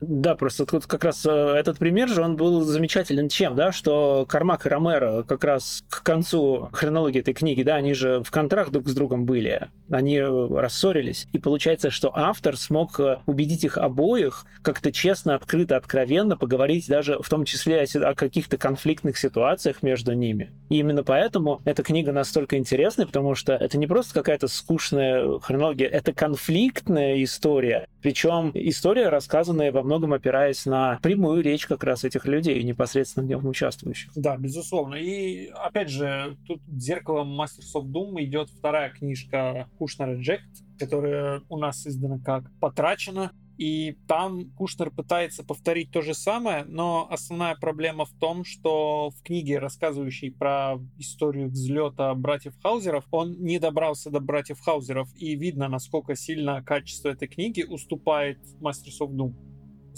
[0.00, 4.26] Да, просто тут как раз э, этот пример же, он был замечателен чем, да, что
[4.28, 8.70] Кармак и Ромеро как раз к концу хронологии этой книги, да, они же в контракт
[8.70, 13.78] друг с другом были, они э, рассорились, и получается, что автор смог э, убедить их
[13.78, 20.12] обоих как-то честно, открыто, откровенно поговорить даже в том числе о каких-то конфликтных ситуациях между
[20.12, 20.50] ними.
[20.68, 25.88] И именно поэтому эта книга настолько интересная, потому что это не просто какая-то скучная хронология,
[25.88, 32.26] это конфликтная история, причем история, рассказанная во многом опираясь на прямую речь как раз этих
[32.26, 34.10] людей, непосредственно в нем участвующих.
[34.14, 34.94] Да, безусловно.
[34.94, 41.58] И опять же, тут зеркалом Masters of Doom идет вторая книжка Кушнера Джект, которая у
[41.58, 48.04] нас издана как «Потрачена», и там Кушнер пытается повторить то же самое, но основная проблема
[48.04, 54.20] в том, что в книге, рассказывающей про историю взлета братьев Хаузеров, он не добрался до
[54.20, 59.34] братьев Хаузеров, и видно, насколько сильно качество этой книги уступает Masters of Doom.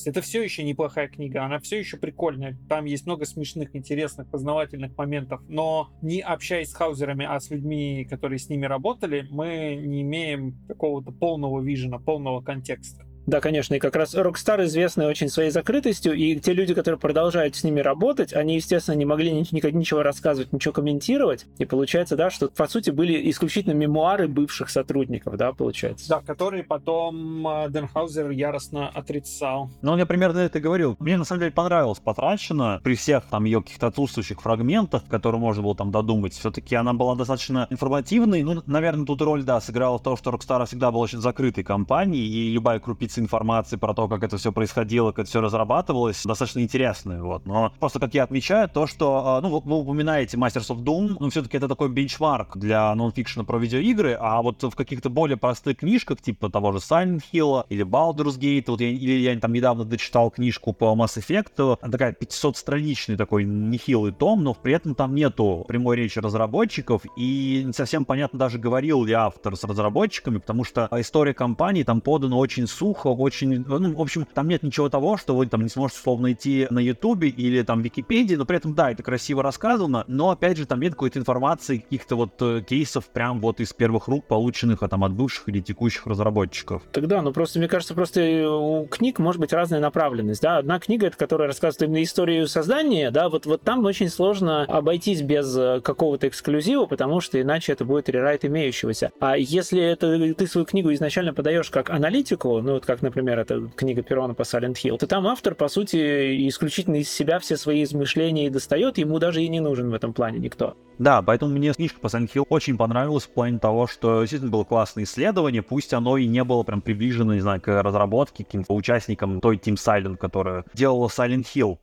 [0.04, 2.58] Это все еще неплохая книга, она все еще прикольная.
[2.68, 5.40] Там есть много смешных, интересных, познавательных моментов.
[5.48, 10.58] Но не общаясь с хаузерами, а с людьми, которые с ними работали, мы не имеем
[10.68, 13.06] какого-то полного вижена, полного контекста.
[13.26, 17.56] Да, конечно, и как раз Rockstar известны очень своей закрытостью, и те люди, которые продолжают
[17.56, 22.30] с ними работать, они, естественно, не могли никак ничего рассказывать, ничего комментировать, и получается, да,
[22.30, 26.08] что, по сути, были исключительно мемуары бывших сотрудников, да, получается.
[26.08, 29.70] Да, которые потом э, Денхаузер яростно отрицал.
[29.82, 30.96] Ну, он я примерно это говорил.
[31.00, 35.62] Мне, на самом деле, понравилось потрачено при всех там ее каких-то отсутствующих фрагментах, которые можно
[35.62, 36.34] было там додумать.
[36.34, 38.42] Все-таки она была достаточно информативной.
[38.42, 42.26] Ну, наверное, тут роль, да, сыграла в том, что Rockstar всегда была очень закрытой компанией,
[42.26, 46.22] и любая крупица крупицы информации про то, как это все происходило, как это все разрабатывалось,
[46.24, 47.46] достаточно интересные, вот.
[47.46, 51.30] Но просто, как я отмечаю, то, что, а, ну, вы упоминаете Masters of Doom, ну,
[51.30, 56.20] все-таки это такой бенчмарк для нонфикшена про видеоигры, а вот в каких-то более простых книжках,
[56.20, 60.30] типа того же Silent Hill или Baldur's Gate, вот я, или я там недавно дочитал
[60.30, 65.64] книжку по Mass Effect, она такая 500-страничный такой нехилый том, но при этом там нету
[65.68, 70.88] прямой речи разработчиков, и не совсем понятно даже говорил ли автор с разработчиками, потому что
[70.92, 75.36] история компании там подана очень сухо, очень, ну, в общем, там нет ничего того, что
[75.36, 78.90] вы там не сможете условно найти на Ютубе или там Википедии, но при этом, да,
[78.90, 83.40] это красиво рассказано, но, опять же, там нет какой-то информации, каких-то вот э, кейсов прям
[83.40, 86.82] вот из первых рук, полученных а, там от бывших или текущих разработчиков.
[86.92, 90.78] Тогда, ну просто, мне кажется, просто э, у книг может быть разная направленность, да, одна
[90.78, 95.56] книга, это которая рассказывает именно историю создания, да, вот, вот там очень сложно обойтись без
[95.56, 99.12] э, какого-то эксклюзива, потому что иначе это будет рерайт имеющегося.
[99.20, 103.38] А если это ты свою книгу изначально подаешь как аналитику, ну вот как как, например,
[103.38, 107.58] эта книга Перона по Silent Hill, то там автор, по сути, исключительно из себя все
[107.58, 110.76] свои измышления и достает, ему даже и не нужен в этом плане никто.
[110.98, 114.64] Да, поэтому мне книжка по Silent Hill очень понравилась в плане того, что действительно было
[114.64, 119.40] классное исследование, пусть оно и не было прям приближено, не знаю, к разработке, к участникам
[119.40, 121.76] той Team Silent, которая делала Silent Hill.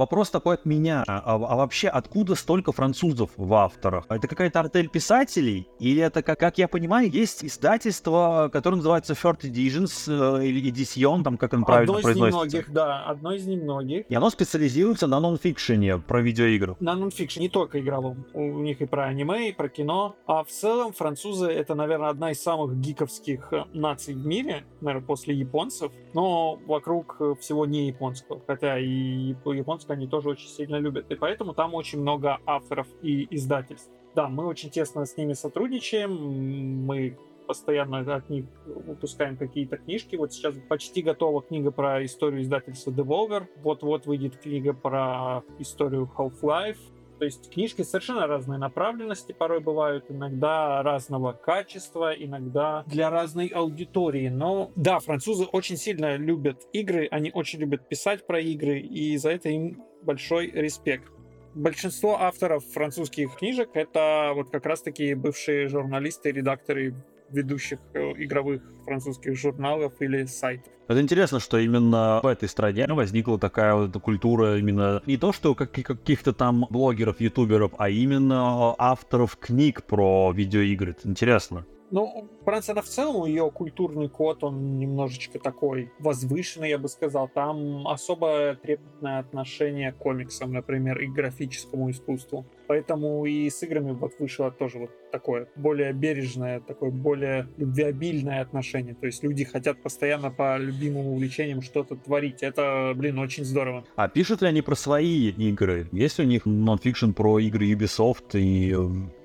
[0.00, 1.04] Вопрос такой от меня.
[1.06, 4.06] А, а вообще, откуда столько французов в авторах?
[4.08, 5.68] Это какая-то артель писателей?
[5.78, 11.22] Или это, как, как я понимаю, есть издательство, которое называется Third Editions э, или Edition,
[11.22, 12.46] там как он правильно одно произносится?
[12.46, 14.06] из немногих, да, одно из немногих.
[14.08, 16.76] И оно специализируется на нонфикшене про видеоигры.
[16.80, 18.24] На нонфикшн, не только игровом.
[18.32, 20.16] У них и про аниме, и про кино.
[20.26, 25.06] А в целом французы это, наверное, одна из самых гиковских э, наций в мире, наверное,
[25.06, 25.92] после японцев.
[26.14, 28.40] Но вокруг э, всего не японского.
[28.46, 31.10] Хотя и японского они тоже очень сильно любят.
[31.10, 33.90] И поэтому там очень много авторов и издательств.
[34.14, 36.84] Да, мы очень тесно с ними сотрудничаем.
[36.84, 37.16] Мы
[37.46, 40.16] постоянно от них выпускаем какие-то книжки.
[40.16, 43.46] Вот сейчас почти готова книга про историю издательства Devolver.
[43.62, 46.78] Вот-вот выйдет книга про историю Half-Life.
[47.20, 54.28] То есть книжки совершенно разной направленности порой бывают, иногда разного качества, иногда для разной аудитории.
[54.28, 59.32] Но да, французы очень сильно любят игры, они очень любят писать про игры, и за
[59.32, 61.12] это им большой респект.
[61.54, 66.94] Большинство авторов французских книжек это вот как раз-таки бывшие журналисты, редакторы
[67.32, 70.72] ведущих э, игровых французских журналов или сайтов.
[70.88, 75.54] Это интересно, что именно в этой стране возникла такая вот культура именно не то, что
[75.54, 80.90] как, каких-то там блогеров, ютуберов, а именно авторов книг про видеоигры.
[80.92, 81.64] Это интересно.
[81.92, 87.28] Ну, Франция, в целом, ее культурный код, он немножечко такой возвышенный, я бы сказал.
[87.28, 92.46] Там особо трепетное отношение к комиксам, например, и к графическому искусству.
[92.70, 98.94] Поэтому и с играми вот вышло тоже вот такое более бережное, такое более любвеобильное отношение.
[98.94, 102.44] То есть люди хотят постоянно по любимым увлечениям что-то творить.
[102.44, 103.84] Это, блин, очень здорово.
[103.96, 105.88] А пишут ли они про свои игры?
[105.90, 108.72] Есть у них нонфикшн про игры Ubisoft и,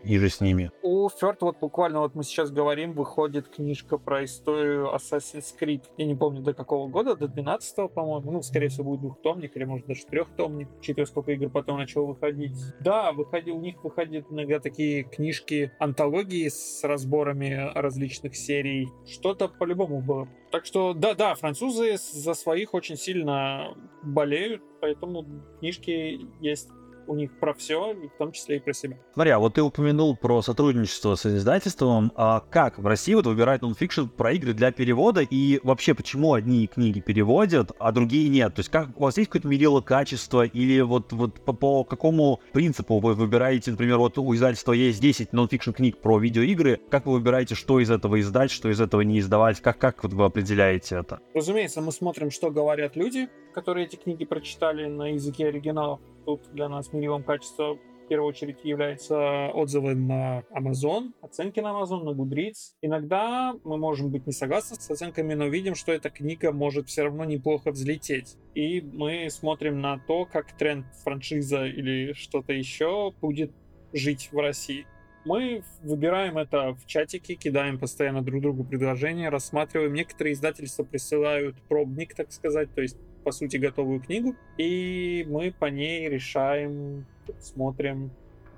[0.04, 0.72] и же с ними?
[0.82, 5.84] У Ферт вот буквально вот мы сейчас говорим, выходит книжка про историю Assassin's Creed.
[5.98, 8.32] Я не помню до какого года, до 12 по-моему.
[8.32, 12.58] Ну, скорее всего, будет двухтомник или, может, даже трехтомник, учитывая, сколько игр потом начало выходить.
[12.80, 18.88] Да, выходит выходил, у них выходят иногда такие книжки, антологии с разборами различных серий.
[19.06, 20.28] Что-то по-любому было.
[20.52, 25.26] Так что, да-да, французы за своих очень сильно болеют, поэтому
[25.60, 26.70] книжки есть
[27.08, 28.98] у них про все, в том числе и про себя.
[29.14, 32.12] Смотри, а вот ты упомянул про сотрудничество с издательством.
[32.16, 35.22] А как в России вот выбирают нонфикшн про игры для перевода?
[35.22, 38.56] И вообще, почему одни книги переводят, а другие нет?
[38.56, 40.46] То есть как у вас есть какое-то мерило качества?
[40.46, 45.34] Или вот, вот по, по какому принципу вы выбираете, например, вот у издательства есть 10
[45.34, 49.20] нонфикшн книг про видеоигры, как вы выбираете, что из этого издать, что из этого не
[49.20, 49.60] издавать?
[49.62, 51.20] Как, как вот вы определяете это?
[51.34, 56.00] Разумеется, мы смотрим, что говорят люди, которые эти книги прочитали на языке оригинала.
[56.26, 62.04] Тут для нас мерилом качества в первую очередь являются отзывы на Amazon, оценки на Amazon,
[62.04, 62.74] на Goodreads.
[62.82, 67.04] Иногда мы можем быть не согласны с оценками, но видим, что эта книга может все
[67.04, 68.38] равно неплохо взлететь.
[68.54, 73.52] И мы смотрим на то, как тренд франшиза или что-то еще будет
[73.92, 74.86] жить в России.
[75.26, 79.94] Мы выбираем это в чатике, кидаем постоянно друг другу предложения, рассматриваем.
[79.94, 85.66] Некоторые издательства присылают пробник, так сказать, то есть по сути, готовую книгу, и мы по
[85.66, 87.06] ней решаем,
[87.42, 88.12] смотрим,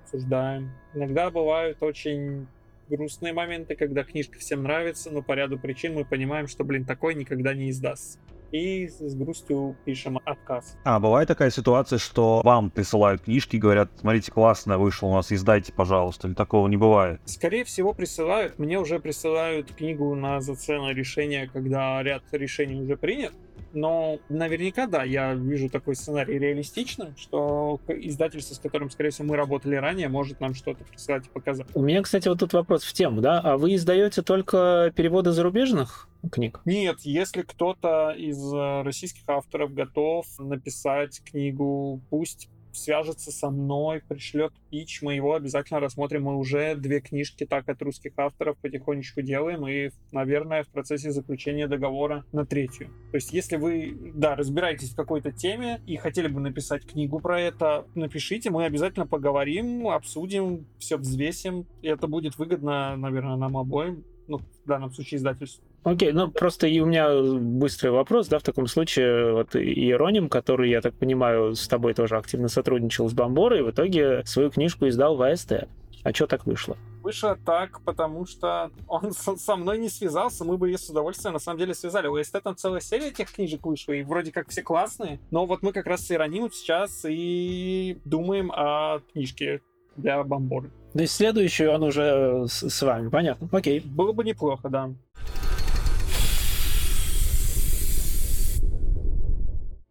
[0.04, 0.72] обсуждаем.
[0.94, 2.48] Иногда бывают очень
[2.90, 7.16] грустные моменты, когда книжка всем нравится, но по ряду причин мы понимаем, что, блин, такой
[7.16, 8.20] никогда не издастся
[8.52, 10.78] и с грустью пишем отказ.
[10.84, 15.74] А, бывает такая ситуация, что вам присылают книжки, говорят, смотрите, классно вышло у нас, издайте,
[15.74, 17.20] пожалуйста, или такого не бывает?
[17.26, 18.58] Скорее всего, присылают.
[18.60, 23.34] Мне уже присылают книгу на заценное решение, когда ряд решений уже принят.
[23.78, 29.36] Но наверняка, да, я вижу такой сценарий реалистичным, что издательство, с которым, скорее всего, мы
[29.36, 31.68] работали ранее, может нам что-то присылать и показать.
[31.76, 33.40] У меня, кстати, вот тут вопрос в тему, да?
[33.40, 36.60] А вы издаете только переводы зарубежных книг?
[36.66, 44.54] Нет, если кто-то из э, российских авторов готов написать книгу, пусть свяжется со мной, пришлет
[44.70, 46.24] пич, мы его обязательно рассмотрим.
[46.24, 51.68] Мы уже две книжки так от русских авторов потихонечку делаем, и, наверное, в процессе заключения
[51.68, 52.88] договора на третью.
[53.12, 57.42] То есть, если вы, да, разбираетесь в какой-то теме и хотели бы написать книгу про
[57.42, 64.04] это, напишите, мы обязательно поговорим, обсудим, все взвесим, и это будет выгодно, наверное, нам обоим,
[64.28, 65.67] ну, в данном случае издательству.
[65.84, 67.10] Окей, ну просто и у меня
[67.40, 72.18] быстрый вопрос, да, в таком случае, вот Иероним, который, я так понимаю, с тобой тоже
[72.18, 75.68] активно сотрудничал с Бомборой, в итоге свою книжку издал в АСТ.
[76.04, 76.78] А что так вышло?
[77.04, 81.40] Вышло так, потому что он со мной не связался, мы бы ее с удовольствием на
[81.40, 82.08] самом деле связали.
[82.08, 85.64] У СТ там целая серия этих книжек вышла, и вроде как все классные, но вот
[85.64, 89.62] мы как раз с Иеронимом сейчас и думаем о книжке
[89.96, 90.72] для Бомборы.
[90.94, 93.50] То есть следующую он уже с вами, понятно?
[93.52, 93.82] Окей.
[93.82, 94.92] Было бы неплохо, да.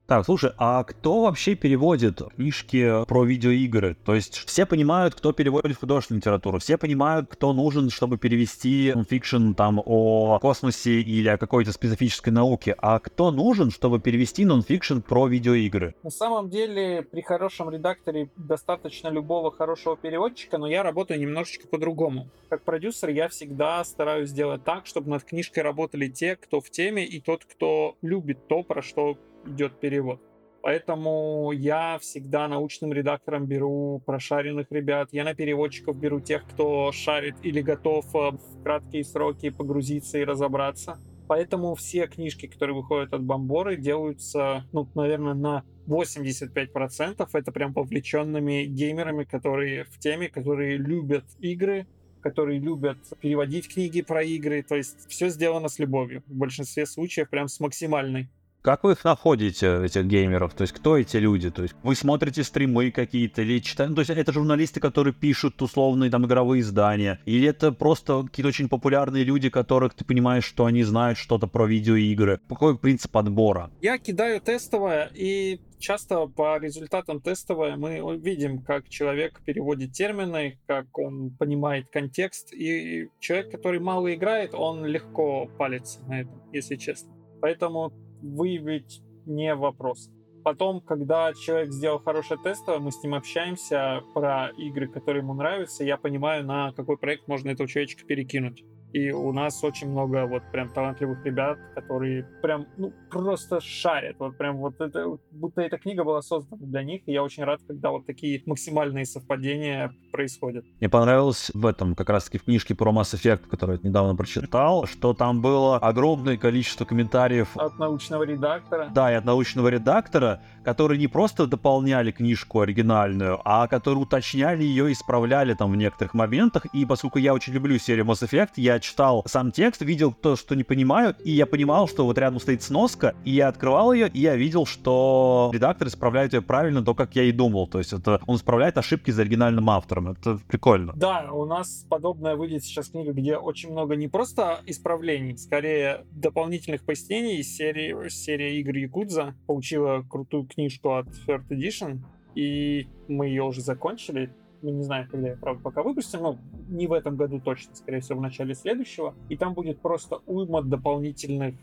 [0.06, 3.96] Так, слушай, а кто вообще переводит книжки про видеоигры?
[4.04, 9.54] То есть все понимают, кто переводит художественную литературу, все понимают, кто нужен, чтобы перевести фикшн
[9.54, 15.26] там о космосе или о какой-то специфической науке, а кто нужен, чтобы перевести нонфикшн про
[15.26, 15.96] видеоигры?
[16.04, 22.28] На самом деле, при хорошем редакторе достаточно любого хорошего переводчика, но я работаю немножечко по-другому.
[22.48, 27.04] Как продюсер я всегда стараюсь сделать так, чтобы над книжкой работали те, кто в теме,
[27.04, 30.20] и тот, кто любит то, про что идет перевод.
[30.62, 35.10] Поэтому я всегда научным редактором беру прошаренных ребят.
[35.12, 40.24] Я на переводчиков беру тех, кто шарит или готов э, в краткие сроки погрузиться и
[40.24, 40.98] разобраться.
[41.28, 48.64] Поэтому все книжки, которые выходят от Бомборы, делаются, ну, наверное, на 85% это прям повлеченными
[48.64, 51.86] геймерами, которые в теме, которые любят игры,
[52.20, 54.62] которые любят переводить книги про игры.
[54.62, 56.24] То есть все сделано с любовью.
[56.26, 58.28] В большинстве случаев прям с максимальной.
[58.66, 60.52] Как вы их находите, этих геймеров?
[60.54, 61.52] То есть кто эти люди?
[61.52, 63.90] То есть вы смотрите стримы какие-то или читаете?
[63.90, 67.20] Ну, то есть это журналисты, которые пишут условные там игровые издания?
[67.26, 71.64] Или это просто какие-то очень популярные люди, которых ты понимаешь, что они знают что-то про
[71.64, 72.40] видеоигры?
[72.48, 73.70] Какой принцип отбора?
[73.82, 80.86] Я кидаю тестовое, и часто по результатам тестовое мы видим, как человек переводит термины, как
[80.98, 82.52] он понимает контекст.
[82.52, 87.12] И человек, который мало играет, он легко палится на этом, если честно.
[87.40, 87.92] Поэтому
[88.22, 90.10] выявить не вопрос.
[90.44, 95.82] Потом, когда человек сделал хорошее тестовое, мы с ним общаемся про игры, которые ему нравятся,
[95.82, 98.62] я понимаю, на какой проект можно этого человечка перекинуть.
[98.96, 104.16] И у нас очень много вот прям талантливых ребят, которые прям, ну, просто шарят.
[104.18, 107.02] Вот прям вот это, будто эта книга была создана для них.
[107.04, 110.64] И я очень рад, когда вот такие максимальные совпадения происходят.
[110.80, 114.86] Мне понравилось в этом, как раз-таки в книжке про Mass Effect, которую я недавно прочитал,
[114.86, 118.88] что там было огромное количество комментариев от научного редактора.
[118.94, 124.90] Да, и от научного редактора, которые не просто дополняли книжку оригинальную, а которые уточняли ее,
[124.90, 126.66] исправляли там в некоторых моментах.
[126.74, 130.56] И поскольку я очень люблю серию Mass Effect, я читал сам текст, видел то, что
[130.56, 134.18] не понимаю, и я понимал, что вот рядом стоит сноска, и я открывал ее, и
[134.18, 137.68] я видел, что редактор исправляет ее правильно, то, как я и думал.
[137.68, 140.08] То есть это он исправляет ошибки за оригинальным автором.
[140.08, 140.94] Это прикольно.
[140.96, 146.84] Да, у нас подобная выйдет сейчас книга, где очень много не просто исправлений, скорее дополнительных
[146.84, 147.44] пояснений.
[147.44, 151.98] Серии, серия игр Якудза получила крутую книжку от Third Edition,
[152.34, 156.38] и мы ее уже закончили мы не знаем, когда я, правда, пока выпустим, но
[156.68, 159.14] не в этом году точно, скорее всего, в начале следующего.
[159.28, 161.54] И там будет просто уйма дополнительных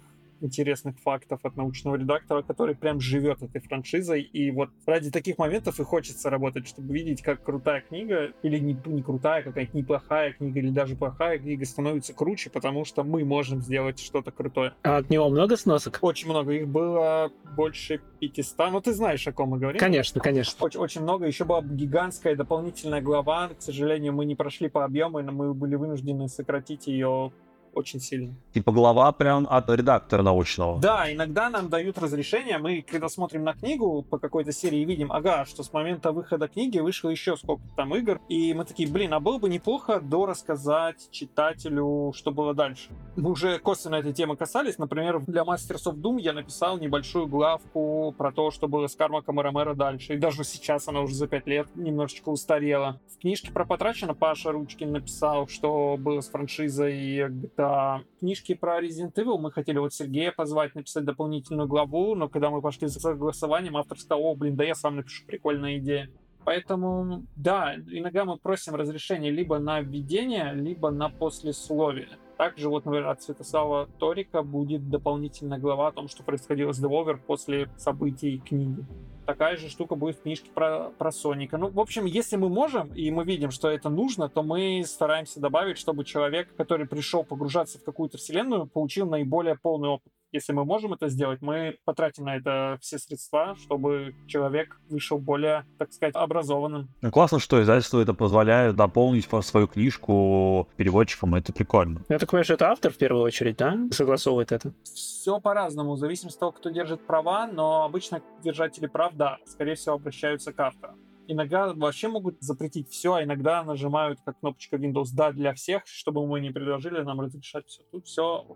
[0.44, 4.22] интересных фактов от научного редактора, который прям живет этой франшизой.
[4.22, 8.78] И вот ради таких моментов и хочется работать, чтобы видеть, как крутая книга, или не,
[8.86, 13.62] не крутая, какая-то неплохая книга, или даже плохая книга становится круче, потому что мы можем
[13.62, 14.74] сделать что-то крутое.
[14.84, 16.00] А от него много сносок?
[16.02, 16.52] Очень много.
[16.52, 18.72] Их было больше 500.
[18.72, 19.80] Ну, ты знаешь, о ком мы говорим.
[19.80, 20.64] Конечно, конечно.
[20.66, 21.26] Очень, очень много.
[21.26, 23.50] Еще была гигантская дополнительная глава.
[23.50, 27.32] К сожалению, мы не прошли по объему, но мы были вынуждены сократить ее
[27.74, 28.36] очень сильно.
[28.54, 30.80] Типа глава прям от редактора научного.
[30.80, 32.58] Да, иногда нам дают разрешение.
[32.58, 36.80] Мы, когда смотрим на книгу по какой-то серии, видим, ага, что с момента выхода книги
[36.80, 38.20] вышло еще сколько там игр.
[38.30, 42.90] И мы такие, блин, а было бы неплохо дорассказать читателю, что было дальше.
[43.16, 44.78] Мы уже косвенно этой темы касались.
[44.78, 49.40] Например, для Masters of Doom я написал небольшую главку про то, что было с Кармаком
[49.40, 50.16] и Ромеро дальше.
[50.16, 53.00] И даже сейчас она уже за пять лет немножечко устарела.
[53.08, 58.82] В книжке про потрачено Паша Ручкин написал, что было с франшизой GTA что книжки про
[58.82, 63.00] Resident Evil мы хотели вот Сергея позвать, написать дополнительную главу, но когда мы пошли за
[63.00, 66.10] согласованием, автор сказал, о, блин, да я сам напишу, прикольная идея.
[66.44, 72.10] Поэтому, да, иногда мы просим разрешения либо на введение, либо на послесловие.
[72.38, 77.18] Также, вот, например, от Святослава Торика будет дополнительная глава о том, что происходило с Devolver
[77.18, 78.86] после событий книги.
[79.26, 81.58] Такая же штука будет в книжке про, про Соника.
[81.58, 85.40] Ну, в общем, если мы можем, и мы видим, что это нужно, то мы стараемся
[85.40, 90.12] добавить, чтобы человек, который пришел погружаться в какую-то вселенную, получил наиболее полный опыт.
[90.34, 95.64] Если мы можем это сделать, мы потратим на это все средства, чтобы человек вышел более,
[95.78, 96.90] так сказать, образованным.
[97.04, 102.02] Ну, классно, что издательство это позволяет дополнить свою книжку переводчикам, это прикольно.
[102.10, 104.74] Я так понимаю, что это автор в первую очередь, да, согласовывает это?
[104.84, 109.76] Все по-разному, в зависимости от того, кто держит права, но обычно держатели прав, да, скорее
[109.76, 110.94] всего, обращаются к автору.
[111.28, 116.26] Иногда вообще могут запретить все, а иногда нажимают как кнопочка Windows «Да» для всех, чтобы
[116.26, 117.84] мы не предложили нам разрешать все.
[117.92, 118.48] Тут все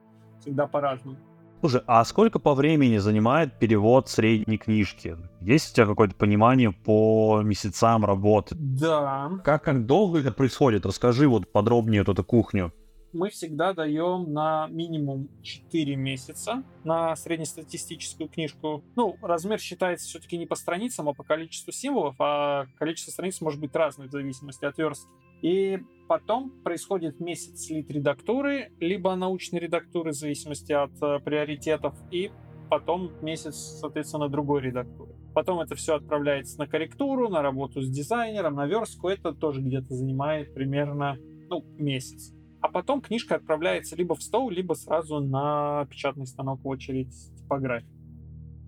[0.41, 1.17] всегда по-разному.
[1.59, 5.17] Слушай, а сколько по времени занимает перевод средней книжки?
[5.41, 8.55] Есть у тебя какое-то понимание по месяцам работы?
[8.59, 9.31] Да.
[9.43, 10.85] Как, как долго это происходит?
[10.85, 12.71] Расскажи вот подробнее вот эту кухню.
[13.17, 18.83] Мы всегда даем на минимум 4 месяца на среднестатистическую книжку.
[18.95, 23.59] Ну, размер считается все-таки не по страницам, а по количеству символов, а количество страниц может
[23.59, 25.09] быть разное в зависимости от верстки.
[25.41, 32.31] И потом происходит месяц лит редактуры, либо научной редактуры в зависимости от э, приоритетов, и
[32.69, 35.13] потом месяц, соответственно, другой редактуры.
[35.33, 39.09] Потом это все отправляется на корректуру, на работу с дизайнером, на верстку.
[39.09, 41.17] Это тоже где-то занимает примерно
[41.49, 42.36] ну, месяц.
[42.61, 47.96] А потом книжка отправляется либо в стол, либо сразу на печатный станок в очередь типографии.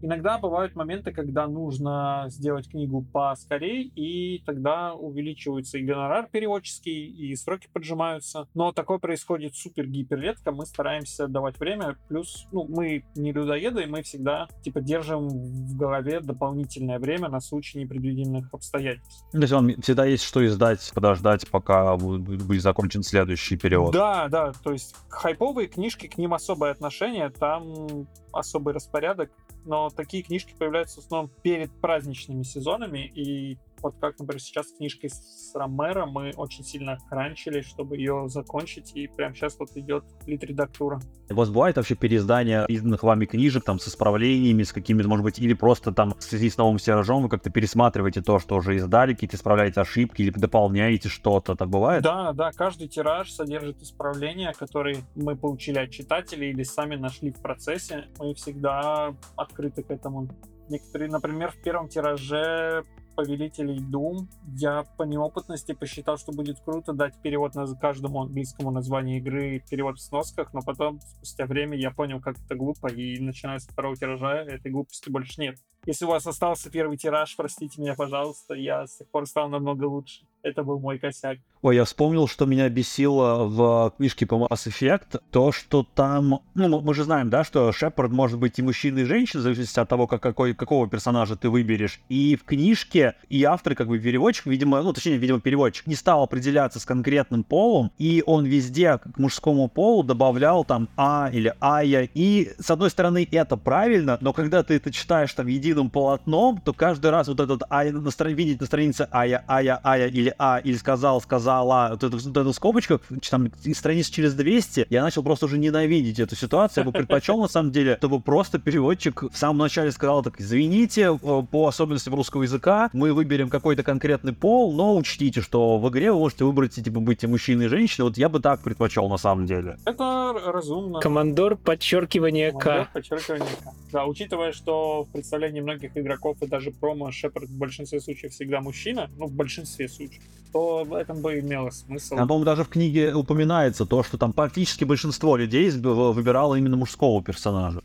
[0.02, 7.36] Иногда бывают моменты, когда нужно сделать книгу поскорее, и тогда увеличивается и гонорар переводческий, и
[7.36, 8.48] сроки поджимаются.
[8.54, 10.52] Но такое происходит супер-гипер редко.
[10.52, 11.98] Мы стараемся давать время.
[12.08, 17.40] Плюс, ну, мы не людоеды, и мы всегда, типа, держим в голове дополнительное время на
[17.40, 19.26] случай непредвиденных обстоятельств.
[19.32, 23.94] То есть вам всегда есть что издать, подождать, пока будет, будет закончен следующий перевод.
[23.94, 24.54] Да, да.
[24.64, 27.30] То есть хайповые книжки, к ним особое отношение.
[27.30, 29.32] Там особый распорядок
[29.66, 34.78] но такие книжки появляются в основном перед праздничными сезонами, и вот как, например, сейчас с
[34.78, 40.04] книжкой с Ромеро мы очень сильно кранчили, чтобы ее закончить, и прямо сейчас вот идет
[40.26, 41.00] лид-редактура.
[41.30, 45.40] У вас бывает вообще переиздание изданных вами книжек, там, с исправлениями, с какими-то, может быть,
[45.40, 49.14] или просто там в связи с новым тиражом вы как-то пересматриваете то, что уже издали,
[49.14, 52.04] какие-то исправляете ошибки или дополняете что-то, так бывает?
[52.04, 57.42] Да, да, каждый тираж содержит исправления, которые мы получили от читателей или сами нашли в
[57.42, 58.08] процессе.
[58.18, 60.28] Мы всегда открыты к этому.
[60.70, 62.84] Некоторые, например, в первом тираже
[63.20, 69.18] повелителей Doom, я по неопытности посчитал, что будет круто дать перевод на каждому английскому названию
[69.18, 73.60] игры, перевод в сносках, но потом, спустя время, я понял, как это глупо, и начиная
[73.60, 75.58] с второго тиража этой глупости больше нет.
[75.86, 79.84] Если у вас остался первый тираж, простите меня, пожалуйста, я с тех пор стал намного
[79.84, 80.26] лучше.
[80.42, 81.40] Это был мой косяк.
[81.62, 86.40] Ой, я вспомнил, что меня бесило в книжке по Mass Effect, то, что там...
[86.56, 89.78] Ну, мы же знаем, да, что Шепард может быть и мужчина, и женщина, в зависимости
[89.78, 92.00] от того, как, какой, какого персонажа ты выберешь.
[92.08, 96.24] И в книжке и автор, как бы переводчик, видимо, ну, точнее, видимо, переводчик, не стал
[96.24, 102.08] определяться с конкретным полом, и он везде к мужскому полу добавлял там А или Ая.
[102.14, 106.72] И, с одной стороны, это правильно, но когда ты это читаешь там единым полотном, то
[106.72, 110.78] каждый раз вот этот Ая, на видеть на странице Ая, Ая, Ая или А, или
[110.78, 115.46] сказал, сказал, сказала вот эту, вот эту скобочку, там, страниц через 200, я начал просто
[115.46, 116.84] уже ненавидеть эту ситуацию.
[116.84, 121.18] Я бы предпочел, на самом деле, чтобы просто переводчик в самом начале сказал так, извините,
[121.22, 126.12] э, по особенностям русского языка мы выберем какой-то конкретный пол, но учтите, что в игре
[126.12, 128.06] вы можете выбрать, типа, быть и мужчиной, и женщиной.
[128.06, 129.78] Вот я бы так предпочел, на самом деле.
[129.86, 131.00] Это разумно.
[131.00, 132.88] Командор подчеркивание К.
[132.94, 133.72] подчеркивание К.
[133.92, 138.62] Да, учитывая, что в представлении многих игроков и даже промо Шепард в большинстве случаев всегда
[138.62, 140.22] мужчина, ну, в большинстве случаев,
[140.52, 142.16] то в этом бы имело смысл.
[142.16, 147.24] Там, по-моему, даже в книге упоминается то, что там практически большинство людей выбирало именно мужского
[147.24, 147.82] персонажа.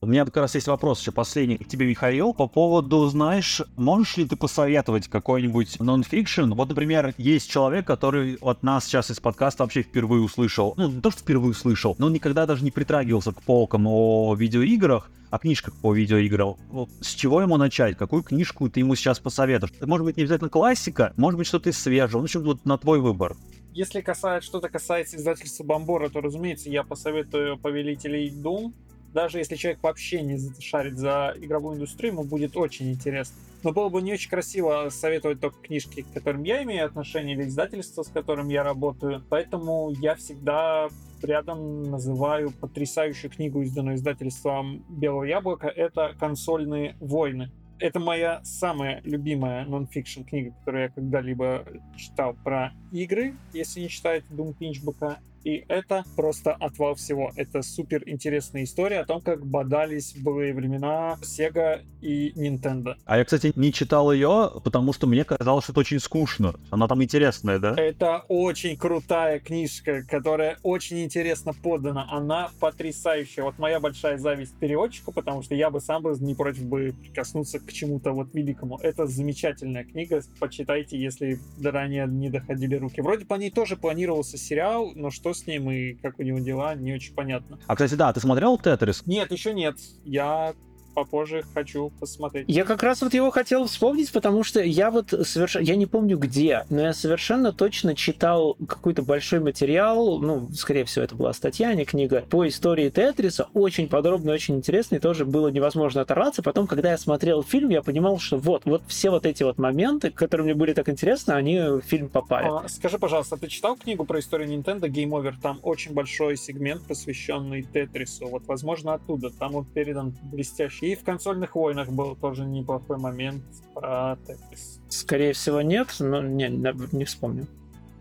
[0.00, 4.16] У меня как раз есть вопрос еще последний к тебе, Михаил, по поводу, знаешь, можешь
[4.16, 6.52] ли ты посоветовать какой-нибудь нон-фикшн?
[6.52, 11.00] Вот, например, есть человек, который от нас сейчас из подкаста вообще впервые услышал, ну, не
[11.00, 15.74] то, что впервые услышал, но никогда даже не притрагивался к полкам о видеоиграх, о книжках
[15.74, 16.54] по видеоиграм.
[17.00, 17.96] С чего ему начать?
[17.96, 19.72] Какую книжку ты ему сейчас посоветуешь?
[19.80, 22.18] Может быть, не обязательно классика, может быть, что-то из свежего.
[22.18, 23.36] Ну, в общем, вот на твой выбор.
[23.72, 28.72] Если касается, что-то касается издательства Бомбора, то, разумеется, я посоветую Повелителей Doom
[29.12, 33.36] даже если человек вообще не шарит за игровую индустрию, ему будет очень интересно.
[33.62, 37.44] Но было бы не очень красиво советовать только книжки, к которым я имею отношение, или
[37.44, 39.24] издательство, с которым я работаю.
[39.28, 40.88] Поэтому я всегда
[41.22, 45.68] рядом называю потрясающую книгу, изданную издательством Белого Яблока.
[45.68, 47.50] Это «Консольные войны».
[47.80, 51.64] Это моя самая любимая нон-фикшн книга, которую я когда-либо
[51.96, 55.18] читал про игры, если не считать Doom Пинчбука
[55.48, 57.32] и это просто отвал всего.
[57.36, 62.96] Это супер интересная история о том, как бодались в былые времена Sega и Nintendo.
[63.06, 66.54] А я, кстати, не читал ее, потому что мне казалось, что это очень скучно.
[66.68, 67.74] Она там интересная, да?
[67.78, 72.06] Это очень крутая книжка, которая очень интересно подана.
[72.10, 73.42] Она потрясающая.
[73.42, 77.58] Вот моя большая зависть переводчику, потому что я бы сам бы не против бы прикоснуться
[77.58, 78.76] к чему-то вот великому.
[78.82, 80.20] Это замечательная книга.
[80.38, 83.00] Почитайте, если ранее не доходили руки.
[83.00, 86.74] Вроде по ней тоже планировался сериал, но что с ним и как у него дела,
[86.74, 87.58] не очень понятно.
[87.66, 89.02] А, кстати, да, ты смотрел Тетрис?
[89.06, 89.76] Нет, еще нет.
[90.04, 90.54] Я
[90.98, 92.46] попозже хочу посмотреть.
[92.48, 95.64] Я как раз вот его хотел вспомнить, потому что я вот совершенно...
[95.64, 101.04] Я не помню где, но я совершенно точно читал какой-то большой материал, ну, скорее всего,
[101.04, 105.48] это была статья, а не книга, по истории Тетриса, очень подробный, очень интересный, тоже было
[105.48, 106.42] невозможно оторваться.
[106.42, 110.10] Потом, когда я смотрел фильм, я понимал, что вот, вот все вот эти вот моменты,
[110.10, 112.48] которые мне были так интересны, они в фильм попали.
[112.48, 115.34] А, скажи, пожалуйста, ты читал книгу про историю Nintendo Game Over?
[115.40, 118.28] Там очень большой сегмент, посвященный Тетрису.
[118.28, 119.30] Вот, возможно, оттуда.
[119.30, 120.87] Там он передан блестяще.
[120.88, 123.42] И в консольных войнах был тоже неплохой момент
[123.74, 124.80] про Тетрис.
[124.88, 127.46] Скорее всего, нет, но не, не вспомню.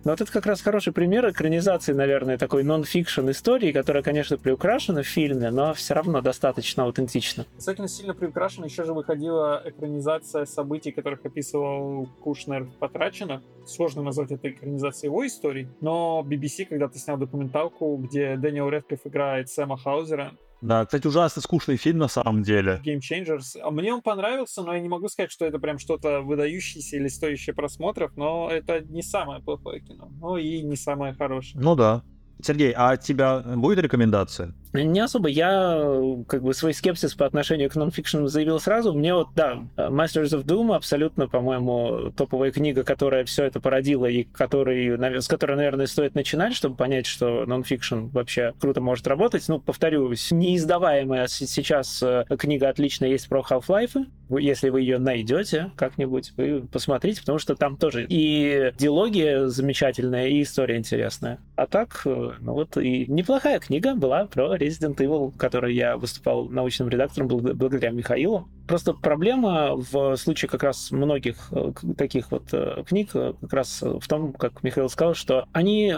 [0.06, 5.02] Но вот это как раз хороший пример экранизации, наверное, такой нон-фикшн истории, которая, конечно, приукрашена
[5.02, 7.46] в фильме, но все равно достаточно аутентична.
[7.56, 8.68] Достаточно сильно приукрашена.
[8.68, 13.42] Еще же выходила экранизация событий, которых описывал Кушнер «Потрачено».
[13.66, 19.50] Сложно назвать это экранизацией его истории, но BBC когда-то снял документалку, где Дэниел Редклифф играет
[19.50, 20.32] Сэма Хаузера,
[20.62, 22.82] да, кстати, ужасно скучный фильм на самом деле.
[22.84, 23.60] Game Changers.
[23.62, 27.08] А мне он понравился, но я не могу сказать, что это прям что-то выдающееся или
[27.08, 31.62] стоящее просмотров, но это не самое плохое кино, но и не самое хорошее.
[31.64, 32.04] Ну да.
[32.42, 34.54] Сергей, а от тебя будет рекомендация?
[34.74, 35.30] Не особо.
[35.30, 38.94] Я как бы свой скепсис по отношению к нонфикшн заявил сразу.
[38.94, 44.24] Мне вот, да, Masters of Doom абсолютно, по-моему, топовая книга, которая все это породила и
[44.24, 49.48] который, с которой, наверное, стоит начинать, чтобы понять, что нонфикшн вообще круто может работать.
[49.48, 54.06] Ну, повторюсь, неиздаваемая сейчас э, книга отличная есть про Half-Life.
[54.30, 60.42] Если вы ее найдете как-нибудь, вы посмотрите, потому что там тоже и диалогия замечательная, и
[60.42, 61.40] история интересная.
[61.56, 65.98] А так, э, ну вот, и неплохая книга была про Resident Evil, в которой я
[65.98, 68.50] выступал научным редактором благодаря Михаилу.
[68.68, 73.82] Просто проблема в случае как раз многих э, таких вот э, книг э, как раз
[73.82, 75.94] в том, как Михаил сказал, что они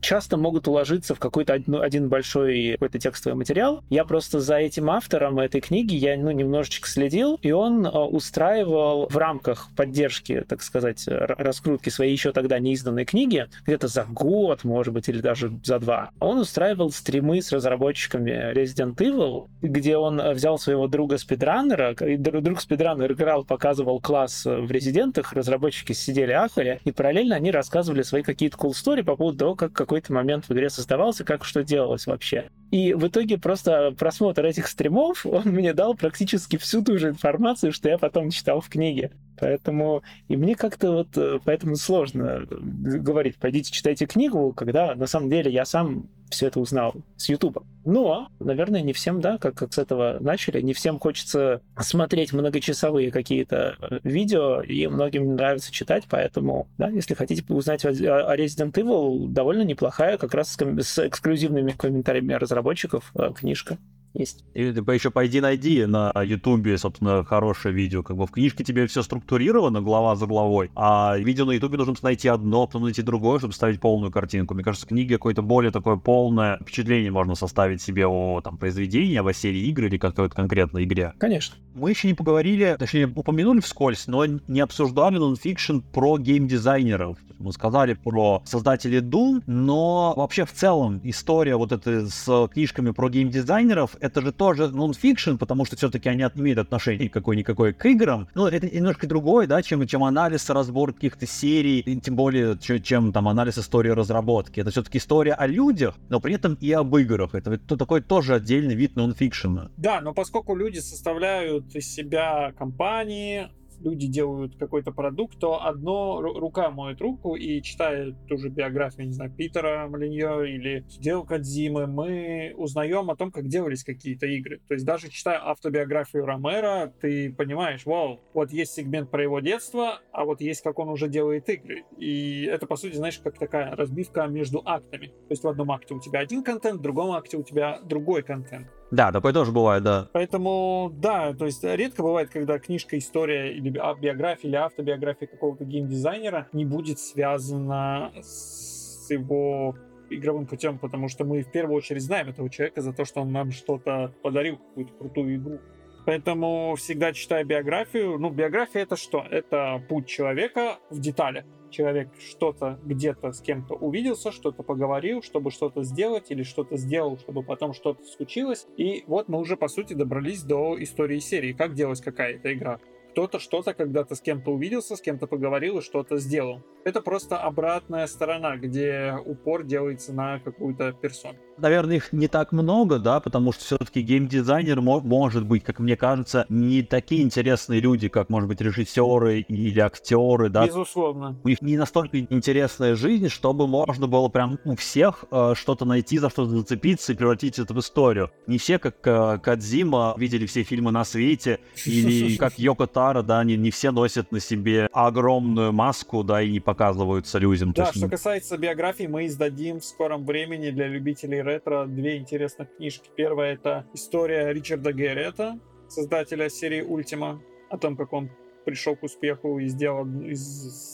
[0.00, 3.84] часто могут уложиться в какой-то один большой какой-то текстовый материал.
[3.88, 9.16] Я просто за этим автором этой книги я ну, немножечко следил, и он устраивал в
[9.16, 15.08] рамках поддержки, так сказать, раскрутки своей еще тогда неизданной книги, где-то за год, может быть,
[15.08, 20.88] или даже за два, он устраивал стримы с разработчиками Resident Evil, где он взял своего
[20.88, 26.92] друга спидраннера, и друг спидранер играл, показывал класс э, в резидентах, разработчики сидели ахали, и
[26.92, 30.70] параллельно они рассказывали свои какие-то cool story по поводу того, как какой-то момент в игре
[30.70, 32.50] создавался, как что делалось вообще.
[32.70, 37.72] И в итоге просто просмотр этих стримов, он мне дал практически всю ту же информацию,
[37.72, 39.12] что я потом читал в книге.
[39.40, 45.30] Поэтому и мне как-то вот э, поэтому сложно говорить, пойдите читайте книгу, когда на самом
[45.30, 47.64] деле я сам все это узнал с Ютуба.
[47.84, 53.10] Но, наверное, не всем, да, как, как с этого начали, не всем хочется смотреть многочасовые
[53.10, 58.72] какие-то э, видео, и многим нравится читать, поэтому, да, если хотите узнать о, о Resident
[58.72, 63.78] Evil, довольно неплохая, как раз с, с эксклюзивными комментариями разработчиков э, книжка
[64.14, 64.44] есть.
[64.54, 68.02] Или ты еще пойди найди на Ютубе, собственно, хорошее видео.
[68.02, 71.94] Как бы в книжке тебе все структурировано, глава за главой, а видео на Ютубе нужно
[72.02, 74.54] найти одно, потом найти другое, чтобы ставить полную картинку.
[74.54, 79.16] Мне кажется, в книге какое-то более такое полное впечатление можно составить себе о там, произведении,
[79.16, 81.12] о серии игр или какой-то конкретной игре.
[81.18, 81.56] Конечно.
[81.74, 87.18] Мы еще не поговорили, точнее, упомянули вскользь, но не обсуждали нонфикшн про геймдизайнеров.
[87.38, 93.08] Мы сказали про создателей Doom, но вообще в целом история вот эта с книжками про
[93.08, 98.28] геймдизайнеров это же тоже нон-фикшн, потому что все-таки они имеют отношение какое-никакое к играм.
[98.34, 103.12] Ну, это немножко другое, да, чем, чем анализ, разбор каких-то серий, и тем более, чем
[103.12, 104.60] там анализ истории разработки.
[104.60, 107.34] Это все-таки история о людях, но при этом и об играх.
[107.34, 109.70] Это, это такой тоже отдельный вид нон-фикшена.
[109.76, 113.48] Да, но поскольку люди составляют из себя компании,
[113.80, 119.12] люди делают какой-то продукт, то одно рука моет руку и читая ту же биографию, не
[119.12, 124.60] знаю, Питера Малиньо или Дел Кадзимы, мы узнаем о том, как делались какие-то игры.
[124.68, 130.00] То есть даже читая автобиографию Ромера, ты понимаешь, вау, вот есть сегмент про его детство,
[130.12, 131.84] а вот есть, как он уже делает игры.
[131.96, 135.08] И это, по сути, знаешь, как такая разбивка между актами.
[135.08, 138.22] То есть в одном акте у тебя один контент, в другом акте у тебя другой
[138.22, 138.68] контент.
[138.90, 140.08] Да, такое тоже бывает, да.
[140.12, 146.48] Поэтому, да, то есть редко бывает, когда книжка, история или биография или автобиография какого-то геймдизайнера
[146.52, 149.76] не будет связана с его
[150.10, 153.30] игровым путем, потому что мы в первую очередь знаем этого человека за то, что он
[153.30, 155.58] нам что-то подарил, какую-то крутую игру.
[156.06, 158.18] Поэтому всегда читаю биографию.
[158.18, 159.26] Ну, биография это что?
[159.30, 165.82] Это путь человека в деталях человек что-то где-то с кем-то увиделся, что-то поговорил, чтобы что-то
[165.82, 168.66] сделать или что-то сделал, чтобы потом что-то случилось.
[168.76, 172.80] И вот мы уже, по сути, добрались до истории серии, как делать какая-то игра.
[173.12, 176.62] Кто-то что-то когда-то с кем-то увиделся, с кем-то поговорил и что-то сделал.
[176.84, 181.38] Это просто обратная сторона, где упор делается на какую-то персону.
[181.58, 185.96] Наверное, их не так много, да, потому что все-таки геймдизайнер мо- может быть, как мне
[185.96, 190.66] кажется, не такие интересные люди, как, может быть, режиссеры или актеры, да.
[190.66, 191.38] Безусловно.
[191.44, 196.18] У них не настолько интересная жизнь, чтобы можно было прям у всех э, что-то найти,
[196.18, 198.30] за что-то зацепиться и превратить это в историю.
[198.46, 203.42] Не все, как э, Кадзима, видели все фильмы на свете, или как Йоко Таро, да,
[203.44, 207.72] не, не все носят на себе огромную маску, да, и не показываются людям.
[207.72, 213.10] Да, что касается биографии, мы издадим в скором времени для любителей ретро две интересных книжки.
[213.16, 217.40] Первая— это история Ричарда Геррета, создателя серии Ultima,
[217.70, 218.30] о том, как он
[218.64, 220.42] пришел к успеху и сделал одну из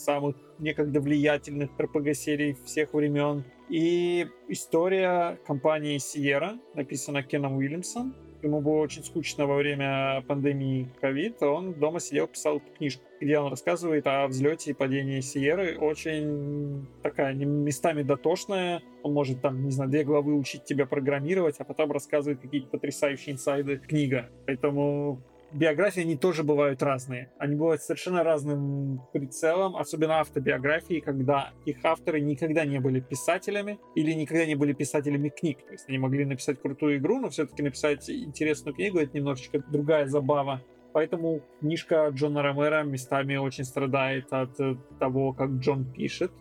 [0.05, 3.43] самых некогда влиятельных RPG-серий всех времен.
[3.67, 8.15] И история компании Sierra, написана Кеном Уильямсом.
[8.45, 13.49] Ему было очень скучно во время пандемии ковид, он дома сидел, писал книжку, где он
[13.49, 15.79] рассказывает о взлете и падении Сиеры.
[15.79, 18.83] Очень такая местами дотошная.
[19.01, 23.33] Он может там, не знаю, две главы учить тебя программировать, а потом рассказывает какие-то потрясающие
[23.33, 24.29] инсайды книга.
[24.45, 27.31] Поэтому биографии, они тоже бывают разные.
[27.37, 34.11] Они бывают совершенно разным прицелом, особенно автобиографии, когда их авторы никогда не были писателями или
[34.13, 35.65] никогда не были писателями книг.
[35.65, 40.07] То есть они могли написать крутую игру, но все-таки написать интересную книгу— это немножечко другая
[40.07, 40.61] забава.
[40.93, 46.31] Поэтому книжка Джона Ромера местами очень страдает от э, того, как Джон пишет,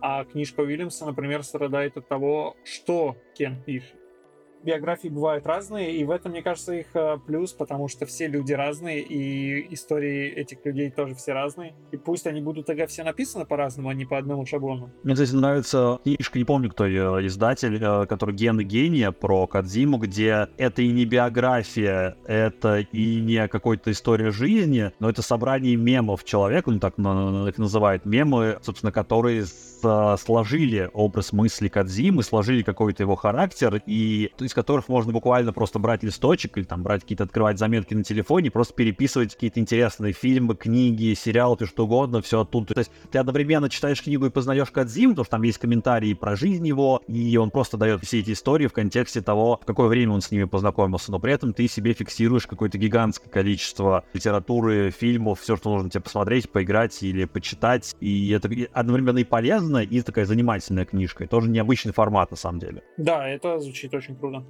[0.00, 3.96] а книжка Уильямса, например, страдает от того, что Кен пишет
[4.66, 8.52] биографии бывают разные, и в этом, мне кажется, их э, плюс, потому что все люди
[8.52, 11.74] разные, и истории этих людей тоже все разные.
[11.92, 14.90] И пусть они будут тогда все написаны по-разному, а не по одному шаблону.
[15.04, 19.98] Мне, кстати, нравится книжка, не помню, кто ее издатель, э, который «Гены гения» про Кадзиму,
[19.98, 26.24] где это и не биография, это и не какая-то история жизни, но это собрание мемов
[26.24, 33.04] человека, ну так их называют, мемы, собственно, которые э, сложили образ мысли Кадзимы, сложили какой-то
[33.04, 37.58] его характер, и из которых можно буквально просто брать листочек или там брать какие-то, открывать
[37.58, 42.72] заметки на телефоне, просто переписывать какие-то интересные фильмы, книги, сериалы, то что угодно, все оттуда.
[42.72, 46.36] То есть ты одновременно читаешь книгу и познаешь Кадзиму, потому что там есть комментарии про
[46.36, 50.14] жизнь его, и он просто дает все эти истории в контексте того, в какое время
[50.14, 55.40] он с ними познакомился, но при этом ты себе фиксируешь какое-то гигантское количество литературы, фильмов,
[55.40, 60.24] все, что нужно тебе посмотреть, поиграть или почитать, и это одновременно и полезно, и такая
[60.24, 62.82] занимательная книжка, и тоже необычный формат на самом деле.
[62.96, 64.45] Да, это звучит очень круто.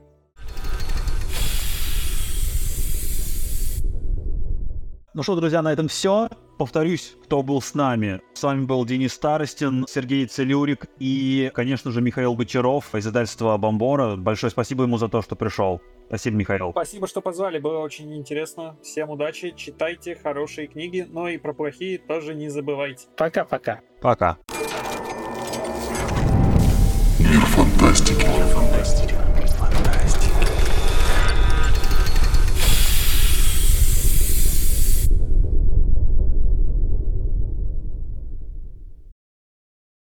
[5.16, 6.28] Ну что, друзья, на этом все.
[6.59, 8.20] Повторюсь, кто был с нами.
[8.34, 14.16] С вами был Денис Старостин, Сергей Целюрик и, конечно же, Михаил Бочаров, издательство Бомбора.
[14.16, 15.80] Большое спасибо ему за то, что пришел.
[16.09, 16.70] Спасибо, Михаил.
[16.72, 18.76] Спасибо, что позвали, было очень интересно.
[18.82, 23.07] Всем удачи, читайте хорошие книги, но и про плохие тоже не забывайте.
[23.16, 23.80] Пока-пока.
[24.03, 24.37] Пока.
[24.49, 24.65] Мир фантастики.